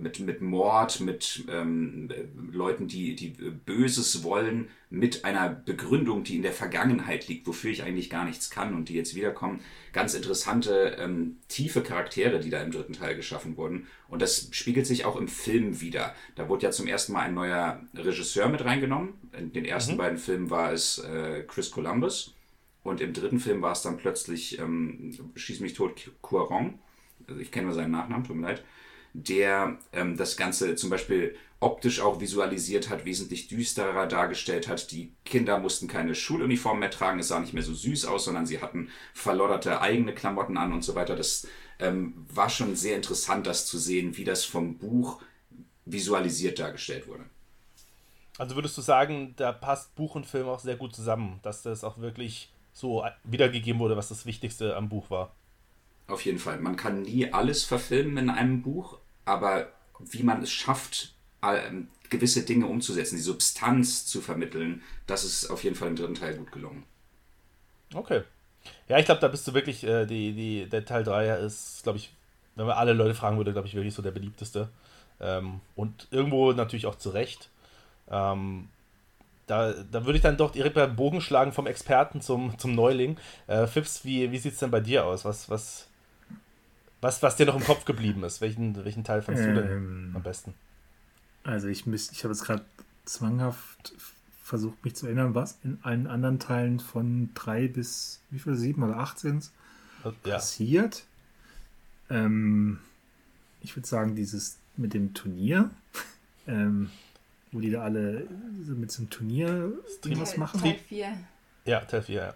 [0.01, 2.09] mit, mit Mord, mit ähm,
[2.51, 7.83] Leuten, die, die Böses wollen, mit einer Begründung, die in der Vergangenheit liegt, wofür ich
[7.83, 9.59] eigentlich gar nichts kann und die jetzt wiederkommen.
[9.91, 13.87] Ganz interessante, ähm, tiefe Charaktere, die da im dritten Teil geschaffen wurden.
[14.07, 16.13] Und das spiegelt sich auch im Film wieder.
[16.35, 19.13] Da wurde ja zum ersten Mal ein neuer Regisseur mit reingenommen.
[19.37, 19.97] In den ersten mhm.
[19.97, 22.35] beiden Filmen war es äh, Chris Columbus.
[22.83, 26.79] Und im dritten Film war es dann plötzlich ähm, Schieß mich tot, Cuaron
[27.39, 28.63] ich kenne nur seinen Nachnamen, tut mir leid,
[29.13, 34.91] der ähm, das Ganze zum Beispiel optisch auch visualisiert hat, wesentlich düsterer dargestellt hat.
[34.91, 38.45] Die Kinder mussten keine Schuluniform mehr tragen, es sah nicht mehr so süß aus, sondern
[38.45, 41.15] sie hatten verlodderte eigene Klamotten an und so weiter.
[41.15, 41.47] Das
[41.79, 45.21] ähm, war schon sehr interessant, das zu sehen, wie das vom Buch
[45.85, 47.25] visualisiert dargestellt wurde.
[48.37, 51.83] Also würdest du sagen, da passt Buch und Film auch sehr gut zusammen, dass das
[51.83, 55.35] auch wirklich so wiedergegeben wurde, was das Wichtigste am Buch war?
[56.07, 56.59] Auf jeden Fall.
[56.59, 62.43] Man kann nie alles verfilmen in einem Buch, aber wie man es schafft, ähm, gewisse
[62.43, 66.51] Dinge umzusetzen, die Substanz zu vermitteln, das ist auf jeden Fall im dritten Teil gut
[66.51, 66.83] gelungen.
[67.93, 68.23] Okay.
[68.87, 71.97] Ja, ich glaube, da bist du wirklich, äh, die, die, der Teil 3 ist, glaube
[71.97, 72.13] ich,
[72.55, 74.69] wenn man alle Leute fragen würde, glaube ich, wirklich so der beliebteste.
[75.19, 77.49] Ähm, und irgendwo natürlich auch zu Recht.
[78.09, 78.69] Ähm,
[79.47, 83.17] da, da würde ich dann doch direkt beim Bogen schlagen vom Experten zum, zum Neuling.
[83.47, 85.25] Äh, Fips, wie, wie sieht es denn bei dir aus?
[85.25, 85.87] Was, was,
[87.03, 88.41] was, was dir noch im Kopf geblieben ist?
[88.41, 90.53] Welchen, welchen Teil fandest ähm, du denn ähm, am besten?
[91.43, 92.63] Also ich müsste, ich habe jetzt gerade
[93.05, 93.93] zwanghaft
[94.43, 98.83] versucht mich zu erinnern, was in allen anderen Teilen von drei bis wie viel, sieben
[98.83, 99.49] oder acht sind
[100.03, 100.11] ja.
[100.33, 101.05] passiert.
[102.09, 102.79] Ähm,
[103.61, 105.71] ich würde sagen, dieses mit dem Turnier,
[106.47, 106.89] ähm,
[107.51, 108.27] wo die da alle
[108.65, 109.71] so mit so einem Turnier
[110.17, 110.59] was machen.
[110.59, 111.17] Teil 4.
[111.65, 112.33] Ja, Teil 4, ja.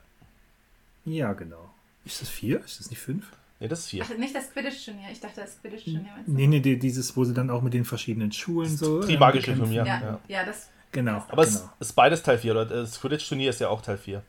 [1.05, 1.73] Ja, genau.
[2.05, 2.63] Ist das 4?
[2.63, 3.25] Ist das nicht 5?
[3.59, 4.03] Nee, das ist 4.
[4.05, 5.09] Ach, nicht das Quidditch-Turnier.
[5.11, 6.23] Ich dachte, das Quidditch-Turnier.
[6.27, 9.01] Nee, nee, dieses, wo sie dann auch mit den verschiedenen Schulen das so.
[9.01, 9.85] Trimagische ähm, Turnier.
[9.85, 10.19] Ja, ja.
[10.27, 11.23] ja, das Genau.
[11.27, 11.69] Aber genau.
[11.79, 12.65] es ist beides Teil 4, oder?
[12.65, 14.23] Das Quidditch-Turnier ist ja auch Teil 4.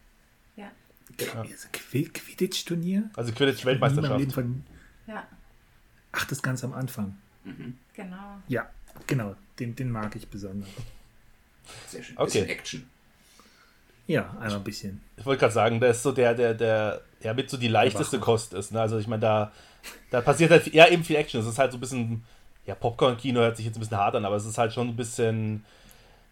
[0.57, 0.71] Ja.
[1.19, 1.45] ja.
[1.73, 3.11] Quidditch-Turnier?
[3.17, 4.37] Also Quidditch-Weltmeisterschaft.
[5.07, 5.27] Ja.
[6.12, 7.17] Ach, das ganz am Anfang.
[7.45, 7.79] Mhm.
[7.95, 8.43] Genau.
[8.49, 8.69] Ja,
[9.07, 9.35] genau.
[9.59, 10.69] Den, den mag ich besonders.
[11.87, 12.19] Sehr schön.
[12.19, 12.41] Okay.
[12.41, 12.91] Bisschen Action.
[14.09, 15.01] Ja, einmal ein bisschen.
[15.16, 18.18] Ich wollte gerade sagen, der ist so der, der, der, ja, mit so die leichteste
[18.18, 18.73] Kost ist.
[18.73, 18.81] Ne?
[18.81, 19.53] Also ich meine, da,
[20.11, 21.40] da passiert halt ja eben viel Action.
[21.40, 22.25] Es ist halt so ein bisschen,
[22.66, 24.97] ja, Popcorn-Kino hört sich jetzt ein bisschen hart an, aber es ist halt schon ein
[24.97, 25.64] bisschen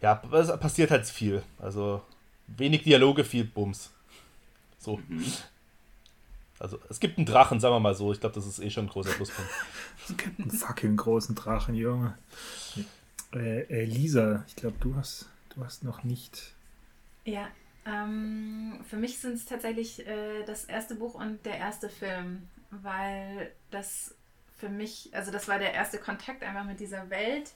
[0.01, 1.43] ja, es passiert halt viel.
[1.59, 2.03] Also
[2.47, 3.91] wenig Dialoge, viel Bums.
[4.79, 5.01] So.
[5.09, 5.25] Mhm.
[6.59, 8.13] Also es gibt einen Drachen, sagen wir mal so.
[8.13, 9.51] Ich glaube, das ist eh schon ein großer Pluspunkt.
[10.09, 12.17] es gibt einen fucking großen Drachen, Junge.
[13.35, 16.55] Äh, äh, Lisa, ich glaube, du hast, du hast noch nicht.
[17.25, 17.49] Ja,
[17.87, 23.53] ähm, für mich sind es tatsächlich äh, das erste Buch und der erste Film, weil
[23.71, 24.15] das
[24.57, 27.53] für mich, also das war der erste Kontakt einfach mit dieser Welt.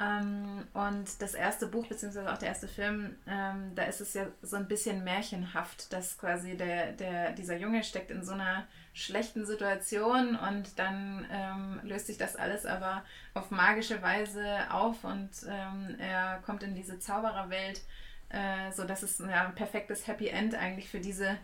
[0.00, 4.28] Ähm, und das erste Buch, beziehungsweise auch der erste Film, ähm, da ist es ja
[4.40, 9.44] so ein bisschen märchenhaft, dass quasi der, der, dieser Junge steckt in so einer schlechten
[9.44, 15.96] Situation und dann ähm, löst sich das alles aber auf magische Weise auf und ähm,
[15.98, 17.82] er kommt in diese Zaubererwelt,
[18.30, 21.36] äh, so dass es ja, ein perfektes Happy End eigentlich für diese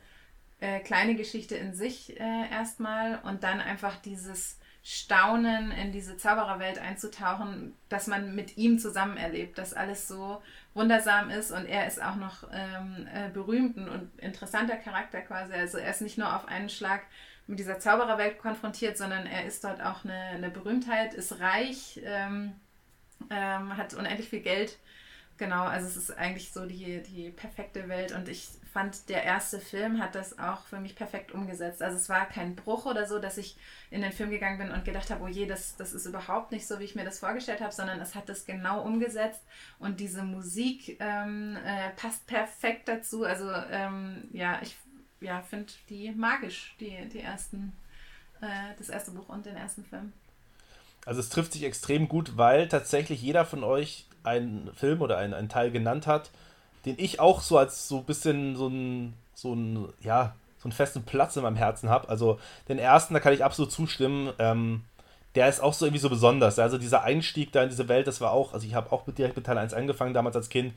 [0.60, 6.78] äh, kleine Geschichte in sich äh, erstmal und dann einfach dieses Staunen in diese Zaubererwelt
[6.78, 10.40] einzutauchen, dass man mit ihm zusammen erlebt, dass alles so
[10.74, 15.54] wundersam ist und er ist auch noch ähm, äh, berühmt und interessanter Charakter quasi.
[15.54, 17.02] Also er ist nicht nur auf einen Schlag
[17.48, 22.52] mit dieser Zaubererwelt konfrontiert, sondern er ist dort auch eine, eine Berühmtheit, ist reich, ähm,
[23.28, 24.78] ähm, hat unendlich viel Geld.
[25.38, 29.58] Genau, also es ist eigentlich so die, die perfekte Welt und ich fand, der erste
[29.58, 31.82] Film hat das auch für mich perfekt umgesetzt.
[31.82, 33.56] Also es war kein Bruch oder so, dass ich
[33.90, 36.66] in den Film gegangen bin und gedacht habe, oh je, das, das ist überhaupt nicht
[36.66, 39.42] so, wie ich mir das vorgestellt habe, sondern es hat das genau umgesetzt
[39.78, 43.24] und diese Musik ähm, äh, passt perfekt dazu.
[43.24, 44.76] Also ähm, ja, ich
[45.20, 47.72] ja, finde die magisch, die, die ersten,
[48.40, 50.12] äh, das erste Buch und den ersten Film.
[51.04, 55.34] Also es trifft sich extrem gut, weil tatsächlich jeder von euch einen Film oder einen,
[55.34, 56.30] einen Teil genannt hat,
[56.84, 60.72] den ich auch so als so ein bisschen so ein, so ein, ja, so einen
[60.72, 62.08] festen Platz in meinem Herzen habe.
[62.08, 64.32] Also den ersten, da kann ich absolut zustimmen.
[64.38, 64.82] Ähm,
[65.34, 66.58] der ist auch so irgendwie so besonders.
[66.58, 69.36] Also dieser Einstieg da in diese Welt, das war auch, also ich habe auch direkt
[69.36, 70.72] mit Teil 1 angefangen, damals als Kind.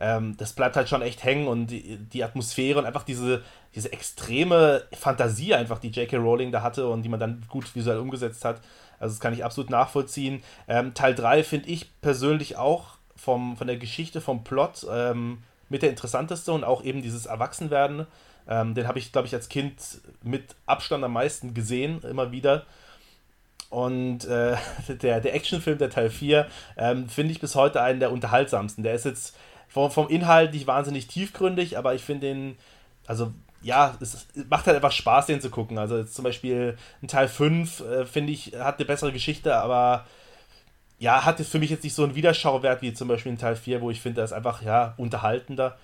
[0.00, 3.42] Ähm, das bleibt halt schon echt hängen und die, die, Atmosphäre und einfach diese,
[3.74, 6.16] diese extreme Fantasie einfach, die J.K.
[6.18, 8.60] Rowling da hatte und die man dann gut visuell umgesetzt hat.
[9.00, 10.42] Also das kann ich absolut nachvollziehen.
[10.68, 15.82] Ähm, Teil 3 finde ich persönlich auch vom, von der Geschichte, vom Plot ähm, mit
[15.82, 18.06] der interessanteste und auch eben dieses Erwachsenwerden.
[18.48, 19.74] Ähm, den habe ich, glaube ich, als Kind
[20.22, 22.64] mit Abstand am meisten gesehen, immer wieder.
[23.68, 24.56] Und äh,
[25.02, 28.84] der, der Actionfilm, der Teil 4, ähm, finde ich bis heute einen der unterhaltsamsten.
[28.84, 29.36] Der ist jetzt
[29.68, 32.58] vom, vom Inhalt nicht wahnsinnig tiefgründig, aber ich finde den,
[33.06, 35.78] also ja, es macht halt einfach Spaß, den zu gucken.
[35.78, 40.06] Also jetzt zum Beispiel ein Teil 5, äh, finde ich, hat eine bessere Geschichte, aber
[40.98, 43.56] ja, hat es für mich jetzt nicht so einen Wiederschauwert wie zum Beispiel in Teil
[43.56, 45.76] 4, wo ich finde, das ist einfach, ja, unterhaltender.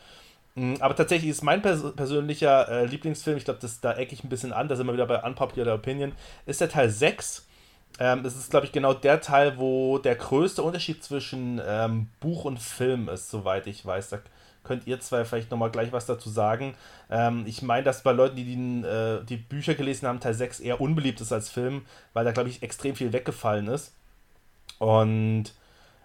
[0.55, 4.29] Mm, aber tatsächlich ist mein pers persönlicher äh, Lieblingsfilm, ich glaube, da ecke ich ein
[4.29, 6.13] bisschen an, da sind wir wieder bei Unpopular Opinion,
[6.47, 7.47] ist der Teil 6.
[8.01, 12.45] Ähm, das ist, glaube ich, genau der Teil, wo der größte Unterschied zwischen ähm, Buch
[12.45, 14.09] und Film ist, soweit ich weiß.
[14.09, 14.19] Da
[14.65, 16.75] könnt ihr zwei vielleicht nochmal gleich was dazu sagen.
[17.11, 20.61] Ähm, ich meine, dass bei Leuten, die die, äh, die Bücher gelesen haben, Teil 6
[20.61, 21.85] eher unbeliebt ist als Film,
[22.15, 23.95] weil da, glaube ich, extrem viel weggefallen ist.
[24.79, 25.53] Und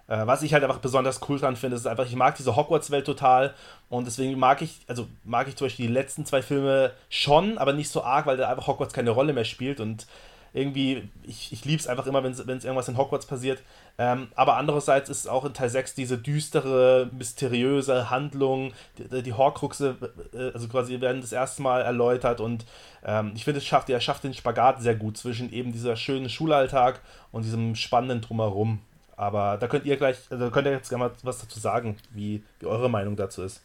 [0.07, 3.05] äh, was ich halt einfach besonders cool dran finde, ist einfach, ich mag diese Hogwarts-Welt
[3.05, 3.53] total
[3.89, 7.73] und deswegen mag ich, also mag ich zum Beispiel die letzten zwei Filme schon, aber
[7.73, 10.07] nicht so arg, weil da einfach Hogwarts keine Rolle mehr spielt und
[10.53, 13.61] irgendwie, ich, ich liebe es einfach immer, wenn es irgendwas in Hogwarts passiert.
[13.97, 19.95] Ähm, aber andererseits ist auch in Teil 6 diese düstere, mysteriöse Handlung, die, die Horcruxe,
[20.33, 22.65] äh, also quasi werden das erste Mal erläutert und
[23.03, 26.29] ähm, ich finde, es schafft, er schafft den Spagat sehr gut zwischen eben dieser schönen
[26.29, 28.79] Schulalltag und diesem spannenden Drumherum.
[29.15, 32.41] Aber da könnt ihr gleich, also könnt ihr jetzt gerne mal was dazu sagen, wie,
[32.59, 33.61] wie eure Meinung dazu ist.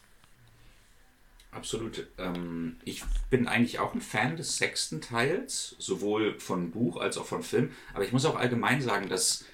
[1.55, 2.05] Absolut.
[2.17, 7.25] Ähm, ich bin eigentlich auch ein Fan des sechsten Teils, sowohl von Buch als auch
[7.25, 7.71] von Film.
[7.93, 9.45] Aber ich muss auch allgemein sagen, dass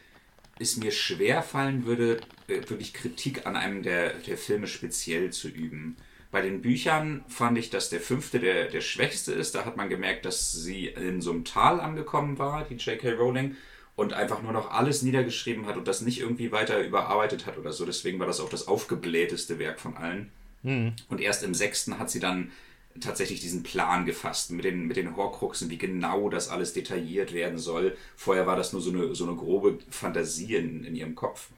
[0.58, 5.48] es mir schwer fallen würde, äh, wirklich Kritik an einem der, der Filme speziell zu
[5.48, 5.96] üben.
[6.32, 9.54] Bei den Büchern fand ich, dass der fünfte der, der schwächste ist.
[9.54, 13.12] Da hat man gemerkt, dass sie in so einem Tal angekommen war, die J.K.
[13.12, 13.56] Rowling,
[13.96, 17.74] und einfach nur noch alles niedergeschrieben hat und das nicht irgendwie weiter überarbeitet hat oder
[17.74, 17.86] so.
[17.86, 20.32] Deswegen war das auch das aufgeblähteste Werk von allen.
[20.64, 20.94] Mhm.
[21.10, 22.52] Und erst im sechsten hat sie dann
[23.00, 27.58] tatsächlich diesen Plan gefasst mit den, mit den Horcruxen, wie genau das alles detailliert werden
[27.58, 27.96] soll.
[28.16, 31.50] Vorher war das nur so eine, so eine grobe Fantasie in, in ihrem Kopf.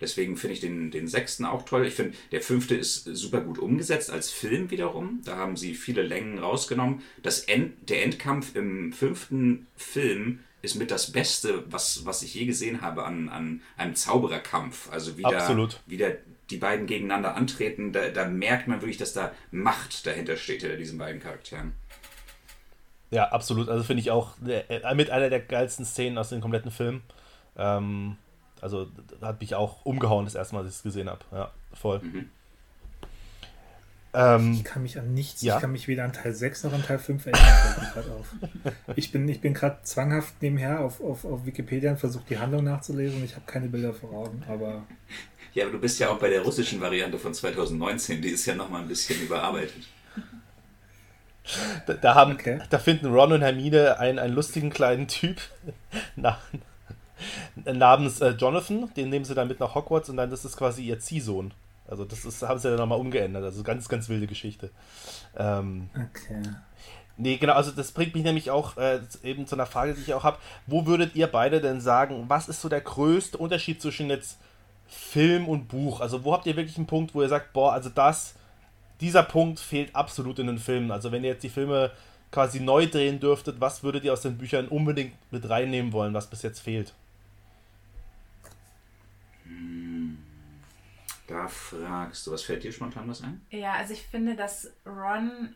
[0.00, 1.86] Deswegen finde ich den, den sechsten auch toll.
[1.86, 5.20] Ich finde, der fünfte ist super gut umgesetzt als Film wiederum.
[5.24, 7.02] Da haben sie viele Längen rausgenommen.
[7.22, 12.46] Das End, der Endkampf im fünften Film ist mit das Beste, was, was ich je
[12.46, 14.90] gesehen habe an, an einem Zaubererkampf.
[14.90, 15.80] Also wieder, Absolut.
[15.86, 16.16] wieder
[16.52, 20.76] die beiden gegeneinander antreten, da, da merkt man wirklich, dass da Macht dahinter steht, hinter
[20.76, 21.72] diesen beiden Charakteren.
[23.10, 23.68] Ja, absolut.
[23.68, 27.02] Also finde ich auch äh, mit einer der geilsten Szenen aus dem kompletten Film.
[27.56, 28.16] Ähm,
[28.60, 28.88] also
[29.20, 31.20] hat mich auch umgehauen, das erste Mal, dass ich es gesehen habe.
[31.32, 32.00] Ja, voll.
[32.00, 32.30] Mhm.
[34.14, 35.56] Ähm, ich kann mich an nichts, ja?
[35.56, 38.10] ich kann mich weder an Teil 6 noch an Teil 5 erinnern.
[38.18, 38.26] auf.
[38.96, 42.64] Ich bin, ich bin gerade zwanghaft nebenher auf, auf, auf Wikipedia und versuche die Handlung
[42.64, 43.24] nachzulesen.
[43.24, 44.84] Ich habe keine Bilder vor Augen, aber
[45.54, 48.54] ja, aber du bist ja auch bei der russischen Variante von 2019, die ist ja
[48.54, 49.82] nochmal ein bisschen überarbeitet.
[51.86, 52.60] Da, da haben, okay.
[52.70, 55.40] da finden Ron und Hermine einen, einen lustigen kleinen Typ
[56.16, 56.38] nach,
[57.64, 60.84] namens äh, Jonathan, den nehmen sie dann mit nach Hogwarts und dann das ist quasi
[60.84, 61.52] ihr Ziehsohn.
[61.88, 63.44] Also das ist, haben sie dann nochmal umgeändert.
[63.44, 64.70] Also ganz, ganz wilde Geschichte.
[65.36, 66.42] Ähm, okay.
[67.18, 70.14] Nee, genau, also das bringt mich nämlich auch äh, eben zu einer Frage, die ich
[70.14, 70.38] auch habe.
[70.66, 74.38] Wo würdet ihr beide denn sagen, was ist so der größte Unterschied zwischen jetzt
[74.92, 76.00] Film und Buch?
[76.00, 78.34] Also wo habt ihr wirklich einen Punkt, wo ihr sagt, boah, also das,
[79.00, 80.90] dieser Punkt fehlt absolut in den Filmen.
[80.90, 81.90] Also wenn ihr jetzt die Filme
[82.30, 86.28] quasi neu drehen dürftet, was würdet ihr aus den Büchern unbedingt mit reinnehmen wollen, was
[86.28, 86.94] bis jetzt fehlt?
[89.44, 90.18] Hm.
[91.26, 93.40] Da fragst du, was fällt dir spontan was ein?
[93.50, 95.54] Ja, also ich finde, dass Ron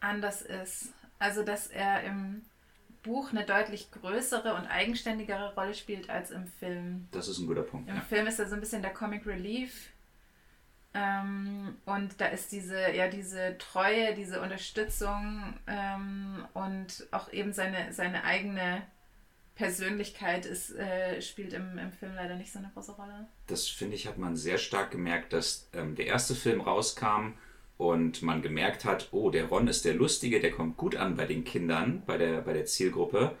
[0.00, 0.92] anders ist.
[1.18, 2.42] Also dass er im
[3.02, 7.08] Buch eine deutlich größere und eigenständigere Rolle spielt als im Film.
[7.12, 7.88] Das ist ein guter Punkt.
[7.88, 8.02] Im ja.
[8.02, 9.90] Film ist er so ein bisschen der Comic Relief.
[10.92, 17.92] Ähm, und da ist diese, ja, diese Treue, diese Unterstützung ähm, und auch eben seine,
[17.92, 18.82] seine eigene
[19.54, 23.28] Persönlichkeit ist, äh, spielt im, im Film leider nicht so eine große Rolle.
[23.46, 27.34] Das finde ich, hat man sehr stark gemerkt, dass ähm, der erste Film rauskam
[27.80, 31.24] und man gemerkt hat, oh, der Ron ist der Lustige, der kommt gut an bei
[31.24, 33.32] den Kindern, bei der, bei der Zielgruppe,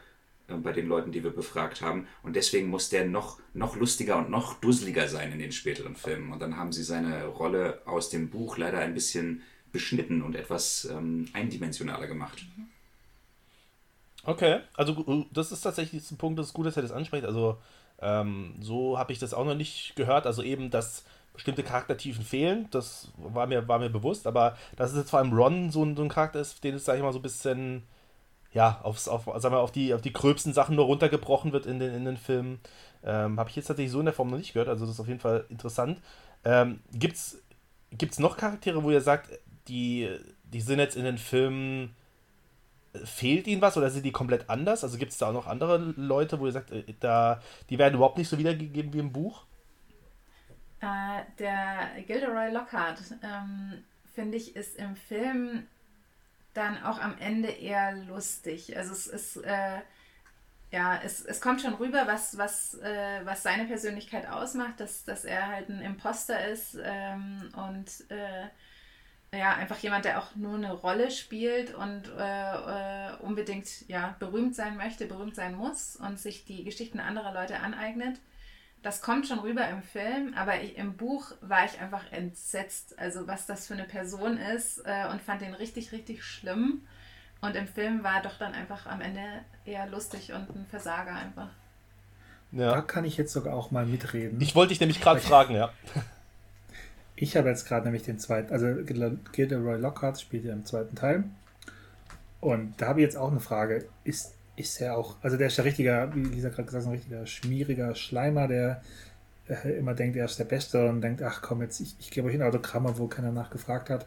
[0.48, 2.06] äh, bei den Leuten, die wir befragt haben.
[2.22, 6.32] Und deswegen muss der noch, noch lustiger und noch dusseliger sein in den späteren Filmen.
[6.32, 10.86] Und dann haben sie seine Rolle aus dem Buch leider ein bisschen beschnitten und etwas
[10.90, 12.42] ähm, eindimensionaler gemacht.
[14.24, 17.26] Okay, also das ist tatsächlich ein Punkt, das ist gut, dass er das anspricht.
[17.26, 17.58] Also
[18.00, 20.26] ähm, so habe ich das auch noch nicht gehört.
[20.26, 21.04] Also eben, dass
[21.40, 25.32] bestimmte Charaktertiefen fehlen, das war mir, war mir bewusst, aber dass es jetzt vor allem
[25.32, 27.82] Ron so ein, so ein Charakter ist, den es, sag ich mal, so ein bisschen,
[28.52, 31.78] ja, aufs, auf, sagen wir, auf, die, auf die gröbsten Sachen nur runtergebrochen wird in
[31.78, 32.60] den, in den Filmen,
[33.02, 35.00] ähm, habe ich jetzt tatsächlich so in der Form noch nicht gehört, also das ist
[35.00, 36.02] auf jeden Fall interessant.
[36.44, 39.30] Ähm, Gibt es noch Charaktere, wo ihr sagt,
[39.66, 40.10] die,
[40.44, 41.96] die sind jetzt in den Filmen,
[43.04, 44.84] fehlt ihnen was oder sind die komplett anders?
[44.84, 47.94] Also gibt es da auch noch andere Leute, wo ihr sagt, äh, da, die werden
[47.94, 49.44] überhaupt nicht so wiedergegeben wie im Buch?
[50.80, 55.66] Äh, der Gilderoy Lockhart, ähm, finde ich, ist im Film
[56.54, 58.76] dann auch am Ende eher lustig.
[58.76, 59.80] Also es ist, äh,
[60.72, 65.24] ja, es, es kommt schon rüber, was, was, äh, was seine Persönlichkeit ausmacht, dass, dass
[65.24, 68.48] er halt ein Imposter ist ähm, und äh,
[69.32, 74.56] ja, einfach jemand, der auch nur eine Rolle spielt und äh, äh, unbedingt ja, berühmt
[74.56, 78.18] sein möchte, berühmt sein muss und sich die Geschichten anderer Leute aneignet
[78.82, 83.26] das kommt schon rüber im Film, aber ich, im Buch war ich einfach entsetzt, also
[83.26, 86.82] was das für eine Person ist äh, und fand den richtig, richtig schlimm.
[87.42, 89.22] Und im Film war doch dann einfach am Ende
[89.64, 91.48] eher lustig und ein Versager einfach.
[92.52, 92.74] Ja.
[92.74, 94.40] Da kann ich jetzt sogar auch mal mitreden.
[94.40, 95.72] Ich wollte dich nämlich gerade fragen, ja.
[97.16, 98.66] Ich habe jetzt gerade nämlich den zweiten, also
[99.32, 101.24] Gilderoy Lockhart spielt ja im zweiten Teil.
[102.40, 103.86] Und da habe ich jetzt auch eine Frage.
[104.04, 106.96] Ist ist ja auch, also der ist ja richtiger, wie Lisa gerade gesagt hat, ein
[106.96, 108.82] richtiger schmieriger Schleimer, der
[109.48, 112.28] äh, immer denkt, er ist der Beste und denkt, ach komm, jetzt, ich, ich gebe
[112.28, 114.06] euch ein Autogramm, wo keiner nachgefragt hat.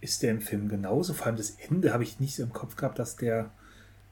[0.00, 1.14] Ist der im Film genauso?
[1.14, 3.50] Vor allem das Ende habe ich nicht so im Kopf gehabt, dass der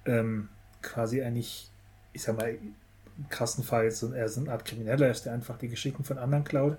[0.04, 0.48] ähm,
[0.82, 1.70] quasi eigentlich,
[2.12, 5.32] ich sag mal, im krassen Fall jetzt so, er so eine Art Krimineller ist, der
[5.32, 6.78] einfach die Geschichten von anderen klaut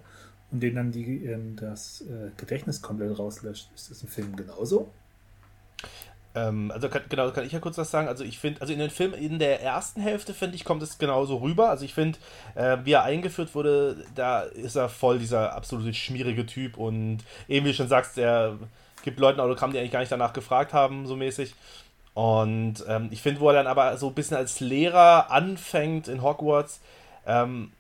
[0.52, 3.70] und denen dann die, das äh, Gedächtnis komplett rauslöscht.
[3.76, 4.92] Ist das im Film genauso?
[6.34, 8.08] Ähm, also kann, genau, kann ich ja kurz was sagen.
[8.08, 10.98] Also ich finde, also in den Film, in der ersten Hälfte, finde ich, kommt es
[10.98, 11.70] genauso rüber.
[11.70, 12.20] Also ich finde,
[12.56, 17.66] äh, wie er eingeführt wurde, da ist er voll dieser absolute schmierige Typ und eben
[17.66, 18.58] wie du schon sagst, er
[19.04, 21.54] gibt Leuten Autogramm, die eigentlich gar nicht danach gefragt haben, so mäßig.
[22.14, 26.22] Und ähm, ich finde, wo er dann aber so ein bisschen als Lehrer anfängt in
[26.22, 26.82] Hogwarts,
[27.26, 27.72] ähm,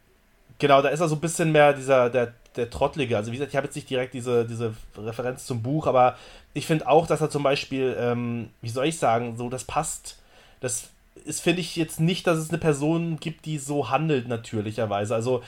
[0.57, 3.17] genau, da ist er so ein bisschen mehr dieser, der, der Trottlige.
[3.17, 6.17] Also wie gesagt, ich habe jetzt nicht direkt diese, diese Referenz zum Buch, aber
[6.53, 10.17] ich finde auch, dass er zum Beispiel, ähm, wie soll ich sagen, so, das passt.
[10.59, 10.89] Das
[11.25, 15.15] ist, finde ich jetzt nicht, dass es eine Person gibt, die so handelt, natürlicherweise.
[15.15, 15.43] Also,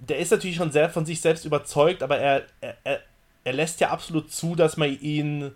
[0.00, 3.00] der ist natürlich schon sehr von sich selbst überzeugt, aber er, er,
[3.44, 5.52] er lässt ja absolut zu, dass man ihn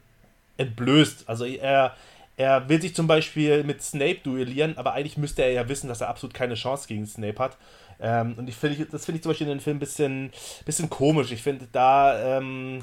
[0.56, 1.28] entblößt.
[1.28, 1.94] Also, er,
[2.36, 6.00] er will sich zum Beispiel mit Snape duellieren, aber eigentlich müsste er ja wissen, dass
[6.00, 7.56] er absolut keine Chance gegen Snape hat.
[8.00, 10.30] Ähm, und ich finde, das finde ich zum Beispiel in dem Film ein bisschen,
[10.64, 11.32] bisschen komisch.
[11.32, 12.38] Ich finde, da.
[12.38, 12.82] Ähm,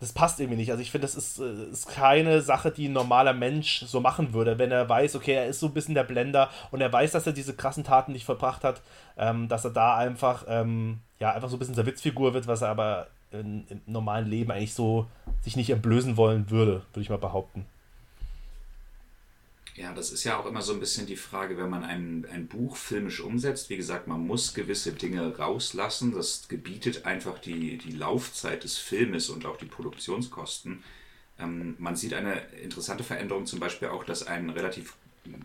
[0.00, 0.70] das passt irgendwie nicht.
[0.70, 4.32] Also ich finde, das ist, äh, ist keine Sache, die ein normaler Mensch so machen
[4.32, 7.12] würde, wenn er weiß, okay, er ist so ein bisschen der Blender und er weiß,
[7.12, 8.80] dass er diese krassen Taten nicht vollbracht hat,
[9.16, 12.62] ähm, dass er da einfach, ähm, ja, einfach so ein bisschen zur Witzfigur wird, was
[12.62, 15.06] er aber im normalen Leben eigentlich so
[15.42, 17.66] sich nicht entblößen wollen würde, würde ich mal behaupten.
[19.78, 22.48] Ja, das ist ja auch immer so ein bisschen die Frage, wenn man ein, ein
[22.48, 23.70] Buch filmisch umsetzt.
[23.70, 26.12] Wie gesagt, man muss gewisse Dinge rauslassen.
[26.12, 30.82] Das gebietet einfach die, die Laufzeit des Filmes und auch die Produktionskosten.
[31.38, 34.94] Ähm, man sieht eine interessante Veränderung, zum Beispiel auch, dass ein relativ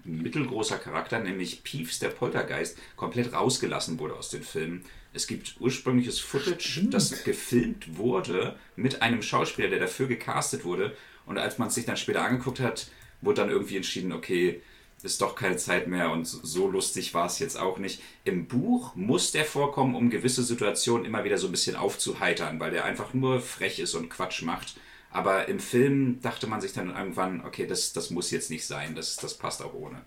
[0.03, 4.83] mittelgroßer Charakter, nämlich Peeves der Poltergeist, komplett rausgelassen wurde aus den Filmen.
[5.13, 6.95] Es gibt ursprüngliches Footage, Stimmt.
[6.95, 10.97] das gefilmt wurde mit einem Schauspieler, der dafür gecastet wurde.
[11.27, 12.87] Und als man es sich dann später angeguckt hat,
[13.23, 14.61] wurde dann irgendwie entschieden, okay,
[15.03, 18.01] ist doch keine Zeit mehr und so lustig war es jetzt auch nicht.
[18.23, 22.71] Im Buch muss der vorkommen, um gewisse Situationen immer wieder so ein bisschen aufzuheitern, weil
[22.71, 24.77] der einfach nur frech ist und Quatsch macht.
[25.11, 28.95] Aber im Film dachte man sich dann irgendwann, okay, das, das muss jetzt nicht sein,
[28.95, 30.01] das, das passt auch ohne.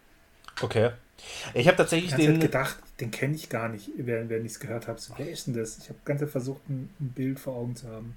[0.60, 0.90] Okay.
[1.54, 2.40] Ich habe tatsächlich ich den.
[2.40, 5.00] gedacht, den kenne ich gar nicht, während, während ich es gehört habe.
[5.00, 5.78] So, wer ist denn das?
[5.78, 8.16] Ich habe ganz versucht, ein, ein, Bild vor Augen zu haben.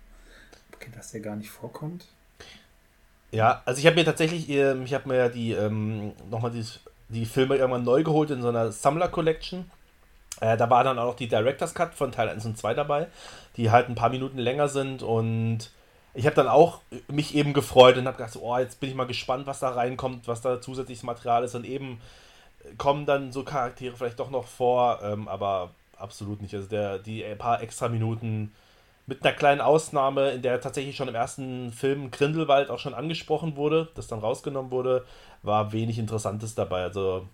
[0.74, 2.08] Okay, dass der gar nicht vorkommt.
[3.32, 7.26] Ja, also ich habe mir tatsächlich, ähm, ich habe mir ja die ähm, nochmal die,
[7.26, 9.70] Filme irgendwann neu geholt in so einer Sammler Collection.
[10.42, 13.08] Äh, da war dann auch die Director's Cut von Teil 1 und 2 dabei,
[13.58, 15.70] die halt ein paar Minuten länger sind und
[16.16, 19.06] ich habe dann auch mich eben gefreut und habe gedacht, oh, jetzt bin ich mal
[19.06, 22.02] gespannt, was da reinkommt, was da zusätzliches Material ist und eben
[22.78, 26.54] kommen dann so Charaktere vielleicht doch noch vor, ähm, aber absolut nicht.
[26.56, 28.52] Also der, die paar extra Minuten
[29.10, 33.56] mit einer kleinen Ausnahme, in der tatsächlich schon im ersten Film Grindelwald auch schon angesprochen
[33.56, 35.04] wurde, das dann rausgenommen wurde,
[35.42, 36.84] war wenig Interessantes dabei.
[36.84, 37.28] Also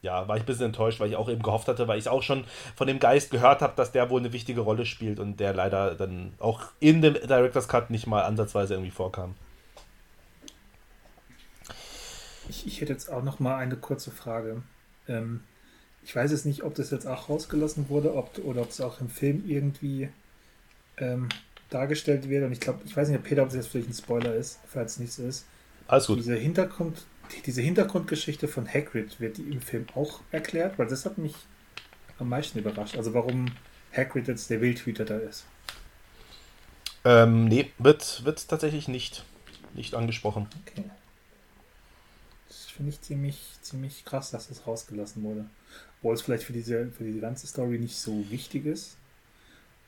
[0.00, 2.22] ja, war ich ein bisschen enttäuscht, weil ich auch eben gehofft hatte, weil ich auch
[2.22, 2.44] schon
[2.76, 5.94] von dem Geist gehört habe, dass der wohl eine wichtige Rolle spielt und der leider
[5.96, 9.34] dann auch in dem Director's Cut nicht mal ansatzweise irgendwie vorkam.
[12.48, 14.62] Ich, ich hätte jetzt auch noch mal eine kurze Frage.
[15.06, 15.40] Ähm,
[16.02, 19.02] ich weiß jetzt nicht, ob das jetzt auch rausgelassen wurde ob, oder ob es auch
[19.02, 20.08] im Film irgendwie
[21.00, 21.28] ähm,
[21.70, 22.44] dargestellt wird.
[22.44, 24.92] Und ich glaube, ich weiß nicht, Peter, ob es jetzt vielleicht ein Spoiler ist, falls
[24.92, 25.46] es nicht so ist.
[25.86, 26.18] Alles gut.
[26.18, 27.04] Diese, Hintergrund,
[27.46, 31.34] diese Hintergrundgeschichte von Hagrid wird die im Film auch erklärt, weil das hat mich
[32.18, 32.96] am meisten überrascht.
[32.96, 33.46] Also warum
[33.92, 35.44] Hagrid jetzt der Wildhüter da ist.
[37.04, 39.24] Ähm, nee, wird, wird tatsächlich nicht,
[39.74, 40.46] nicht angesprochen.
[40.66, 40.84] Okay.
[42.48, 45.46] Das finde ich ziemlich, ziemlich krass, dass das rausgelassen wurde.
[45.98, 48.96] Obwohl es vielleicht für diese, für diese ganze Story nicht so wichtig ist.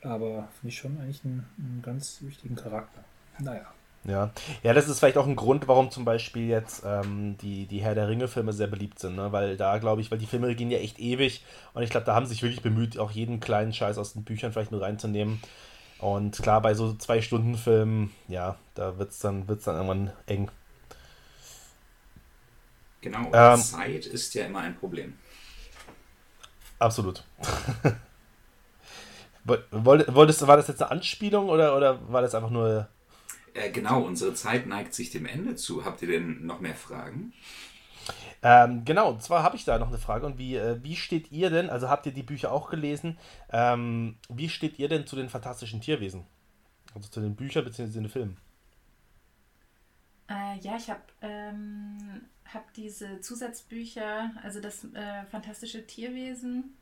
[0.03, 3.05] Aber finde ich schon eigentlich einen, einen ganz wichtigen Charakter.
[3.39, 3.67] Naja.
[4.05, 4.31] Ja.
[4.63, 7.95] ja, das ist vielleicht auch ein Grund, warum zum Beispiel jetzt ähm, die, die Herr
[7.95, 9.31] der Ringe-Filme sehr beliebt sind, ne?
[9.31, 11.45] weil da glaube ich, weil die Filme gehen ja echt ewig
[11.75, 14.25] und ich glaube, da haben sie sich wirklich bemüht, auch jeden kleinen Scheiß aus den
[14.25, 15.43] Büchern vielleicht nur reinzunehmen.
[15.99, 20.13] Und klar, bei so zwei Stunden Filmen, ja, da wird es dann, wird's dann irgendwann
[20.25, 20.51] eng.
[23.03, 25.19] Genau, ähm, Zeit ist ja immer ein Problem.
[26.79, 27.25] Absolut.
[29.45, 32.89] Wolltest, war das jetzt eine Anspielung oder, oder war das einfach nur.
[33.55, 35.85] Äh, genau, unsere Zeit neigt sich dem Ende zu.
[35.85, 37.33] Habt ihr denn noch mehr Fragen?
[38.43, 40.27] Ähm, genau, und zwar habe ich da noch eine Frage.
[40.27, 43.19] Und wie, äh, wie steht ihr denn, also habt ihr die Bücher auch gelesen,
[43.53, 46.27] ähm, wie steht ihr denn zu den fantastischen Tierwesen?
[46.95, 47.93] Also zu den Büchern bzw.
[47.93, 48.37] den Filmen?
[50.29, 52.23] Äh, ja, ich habe ähm,
[52.53, 56.77] hab diese Zusatzbücher, also das äh, fantastische Tierwesen,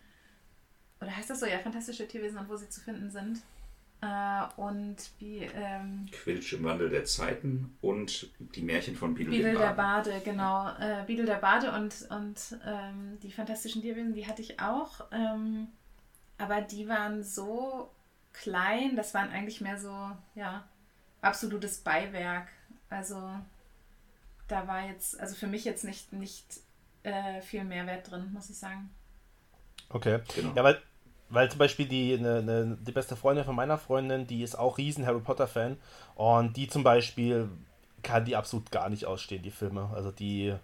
[1.01, 3.43] oder heißt das so, ja, fantastische Tierwesen und wo sie zu finden sind.
[4.01, 5.39] Äh, und wie.
[5.55, 10.21] Ähm, Quilch im Wandel der Zeiten und die Märchen von Biedel, Biedel der Bade.
[10.25, 10.69] genau.
[10.79, 15.07] Äh, Biedel der Bade und, und ähm, die fantastischen Tierwesen, die hatte ich auch.
[15.11, 15.69] Ähm,
[16.39, 17.91] aber die waren so
[18.33, 20.69] klein, das waren eigentlich mehr so, ja,
[21.21, 22.49] absolutes Beiwerk.
[22.91, 23.21] Also
[24.47, 26.61] da war jetzt, also für mich jetzt nicht, nicht
[27.03, 28.91] äh, viel Mehrwert drin, muss ich sagen.
[29.91, 30.21] Okay.
[30.37, 30.55] Genau.
[30.55, 30.81] Ja, weil
[31.31, 34.79] weil zum Beispiel die, ne, ne, die beste Freundin von meiner Freundin, die ist auch
[34.79, 35.77] riesen Harry Potter-Fan
[36.15, 37.49] und die zum Beispiel
[38.03, 39.91] kann die absolut gar nicht ausstehen, die Filme.
[39.95, 40.55] Also die,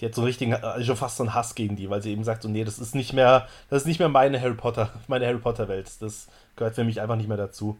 [0.00, 2.12] die hat so einen richtigen, also schon fast so einen Hass gegen die, weil sie
[2.12, 4.92] eben sagt, so, nee, das ist nicht mehr, das ist nicht mehr meine Harry Potter,
[5.08, 5.90] meine Harry Potter-Welt.
[6.00, 7.76] Das gehört für mich einfach nicht mehr dazu.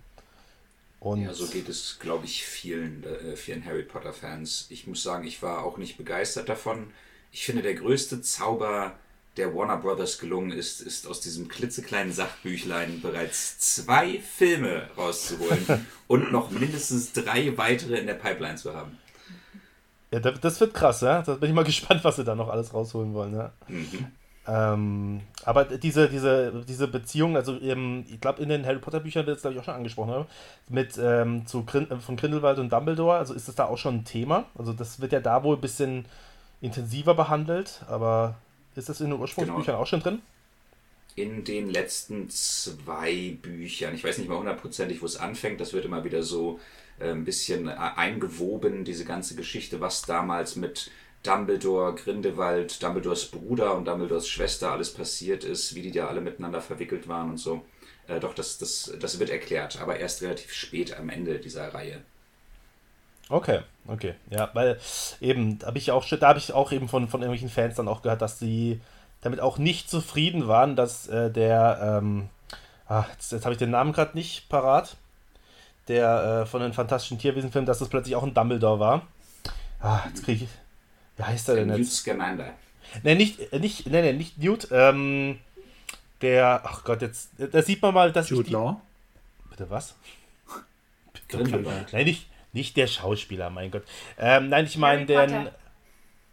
[0.99, 4.66] Und ja, so geht es, glaube ich, vielen, äh, vielen Harry Potter-Fans.
[4.70, 6.91] Ich muss sagen, ich war auch nicht begeistert davon.
[7.31, 8.95] Ich finde, der größte Zauber
[9.37, 16.32] der Warner Brothers gelungen ist, ist aus diesem klitzekleinen Sachbüchlein bereits zwei Filme rauszuholen und
[16.32, 18.99] noch mindestens drei weitere in der Pipeline zu haben.
[20.11, 21.22] Ja, das wird krass, ja.
[21.22, 23.53] Da bin ich mal gespannt, was sie da noch alles rausholen wollen, ja.
[23.68, 24.07] Mhm.
[24.49, 29.26] Ähm, aber diese, diese, diese Beziehung, also eben, ich glaube, in den Harry Potter Büchern
[29.26, 30.26] wird es, glaube ich, auch schon angesprochen, oder?
[30.68, 34.05] mit ähm, zu Grin von Grindelwald und Dumbledore, also ist das da auch schon ein
[34.05, 34.45] Thema?
[34.57, 36.07] Also das wird ja da wohl ein bisschen
[36.61, 38.37] intensiver behandelt, aber
[38.77, 39.79] ist das in den Ursprungsbüchern genau.
[39.79, 40.22] auch schon drin?
[41.14, 43.95] In den letzten zwei Büchern.
[43.95, 45.61] Ich weiß nicht mal hundertprozentig, wo es anfängt.
[45.61, 46.61] Das wird immer wieder so
[46.99, 50.91] äh, ein bisschen äh, eingewoben, diese ganze Geschichte, was damals mit
[51.22, 56.61] Dumbledore, Grindelwald, Dumbledores Bruder und Dumbledores Schwester alles passiert ist, wie die da alle miteinander
[56.61, 57.64] verwickelt waren und so.
[58.09, 62.03] Äh, doch, das, das, das wird erklärt, aber erst relativ spät am Ende dieser Reihe.
[63.29, 64.14] Okay, okay.
[64.31, 64.79] Ja, weil
[65.20, 67.89] eben, da habe ich auch, da habe ich auch eben von, von irgendwelchen Fans dann
[67.89, 68.81] auch gehört, dass sie
[69.20, 72.29] damit auch nicht zufrieden waren, dass äh, der, ähm,
[72.89, 74.97] ah, jetzt, jetzt habe ich den Namen gerade nicht parat,
[75.89, 79.03] der äh, von den fantastischen Tierwesenfilmen, dass das plötzlich auch ein Dumbledore war.
[79.81, 80.51] Ah, jetzt kriege ich.
[81.16, 81.79] Wie heißt er denn jetzt?
[81.79, 82.53] Newt Scamander.
[83.03, 85.39] Nee, nicht, äh, nicht, nee, nee, nicht Newt, ähm,
[86.22, 88.81] der, ach Gott, jetzt, da sieht man mal, dass Jude ich die, Law?
[89.51, 89.95] Bitte was?
[91.29, 91.59] Bitte,
[91.93, 93.84] nein, nicht, nicht der Schauspieler, mein Gott.
[94.18, 95.48] Ähm, nein, ich meine den.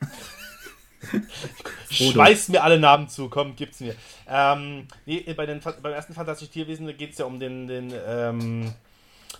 [1.92, 3.94] Schmeißt mir alle Namen zu, komm, gibt's mir.
[4.28, 8.74] Ähm, nee, bei den, beim ersten Fantastischen Tierwesen geht es ja um den, den ähm,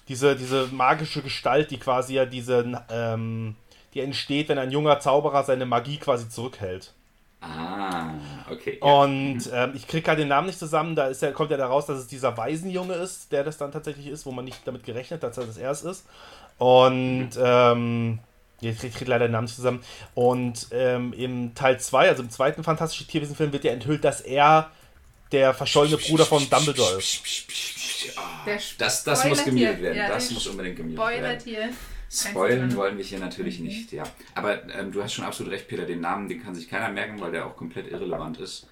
[0.10, 3.56] diese, diese magische Gestalt, die quasi ja diese, ähm,
[3.94, 6.94] die entsteht, wenn ein junger Zauberer seine Magie quasi zurückhält.
[7.44, 8.14] Ah,
[8.50, 8.80] okay.
[8.82, 9.04] Ja.
[9.04, 11.86] Und ähm, ich kriege halt den Namen nicht zusammen, da ist ja, kommt ja daraus,
[11.86, 15.24] dass es dieser Waisenjunge ist, der das dann tatsächlich ist, wo man nicht damit gerechnet
[15.24, 16.06] hat, dass er es ist.
[16.64, 18.20] Und ähm,
[18.62, 19.84] ich kriege leider den Namen nicht zusammen.
[20.16, 24.72] Und ähm, im Teil 2, also im zweiten Fantastischen Tierwesen-Film, wird ja enthüllt, dass er
[25.34, 27.22] der verschollene Bruder von Dumbledore ist.
[28.78, 29.98] Das, das muss gemutet werden.
[29.98, 31.42] Ja, das muss unbedingt gemutet werden.
[31.44, 31.70] Hier.
[32.10, 33.66] Spoilen wollen wir hier natürlich mhm.
[33.66, 34.04] nicht, ja.
[34.34, 35.86] Aber ähm, du hast schon absolut recht, Peter.
[35.86, 38.70] Den Namen, den kann sich keiner merken, weil der auch komplett irrelevant ist.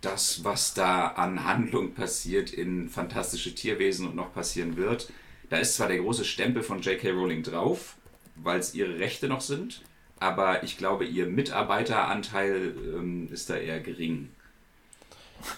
[0.00, 5.08] Das, was da an Handlung passiert in Fantastische Tierwesen und noch passieren wird,
[5.50, 7.10] da ist zwar der große Stempel von J.K.
[7.10, 7.96] Rowling drauf,
[8.36, 9.82] weil es ihre Rechte noch sind,
[10.20, 14.30] aber ich glaube, ihr Mitarbeiteranteil ähm, ist da eher gering.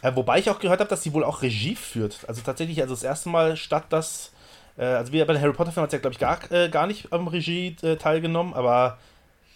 [0.03, 2.29] Äh, wobei ich auch gehört habe, dass sie wohl auch Regie führt.
[2.29, 4.33] Also tatsächlich, also das erste Mal statt das,
[4.77, 6.87] äh, also wie bei den Harry Potter-Filmen hat sie ja, glaube ich, gar, äh, gar
[6.87, 8.99] nicht am Regie äh, teilgenommen, aber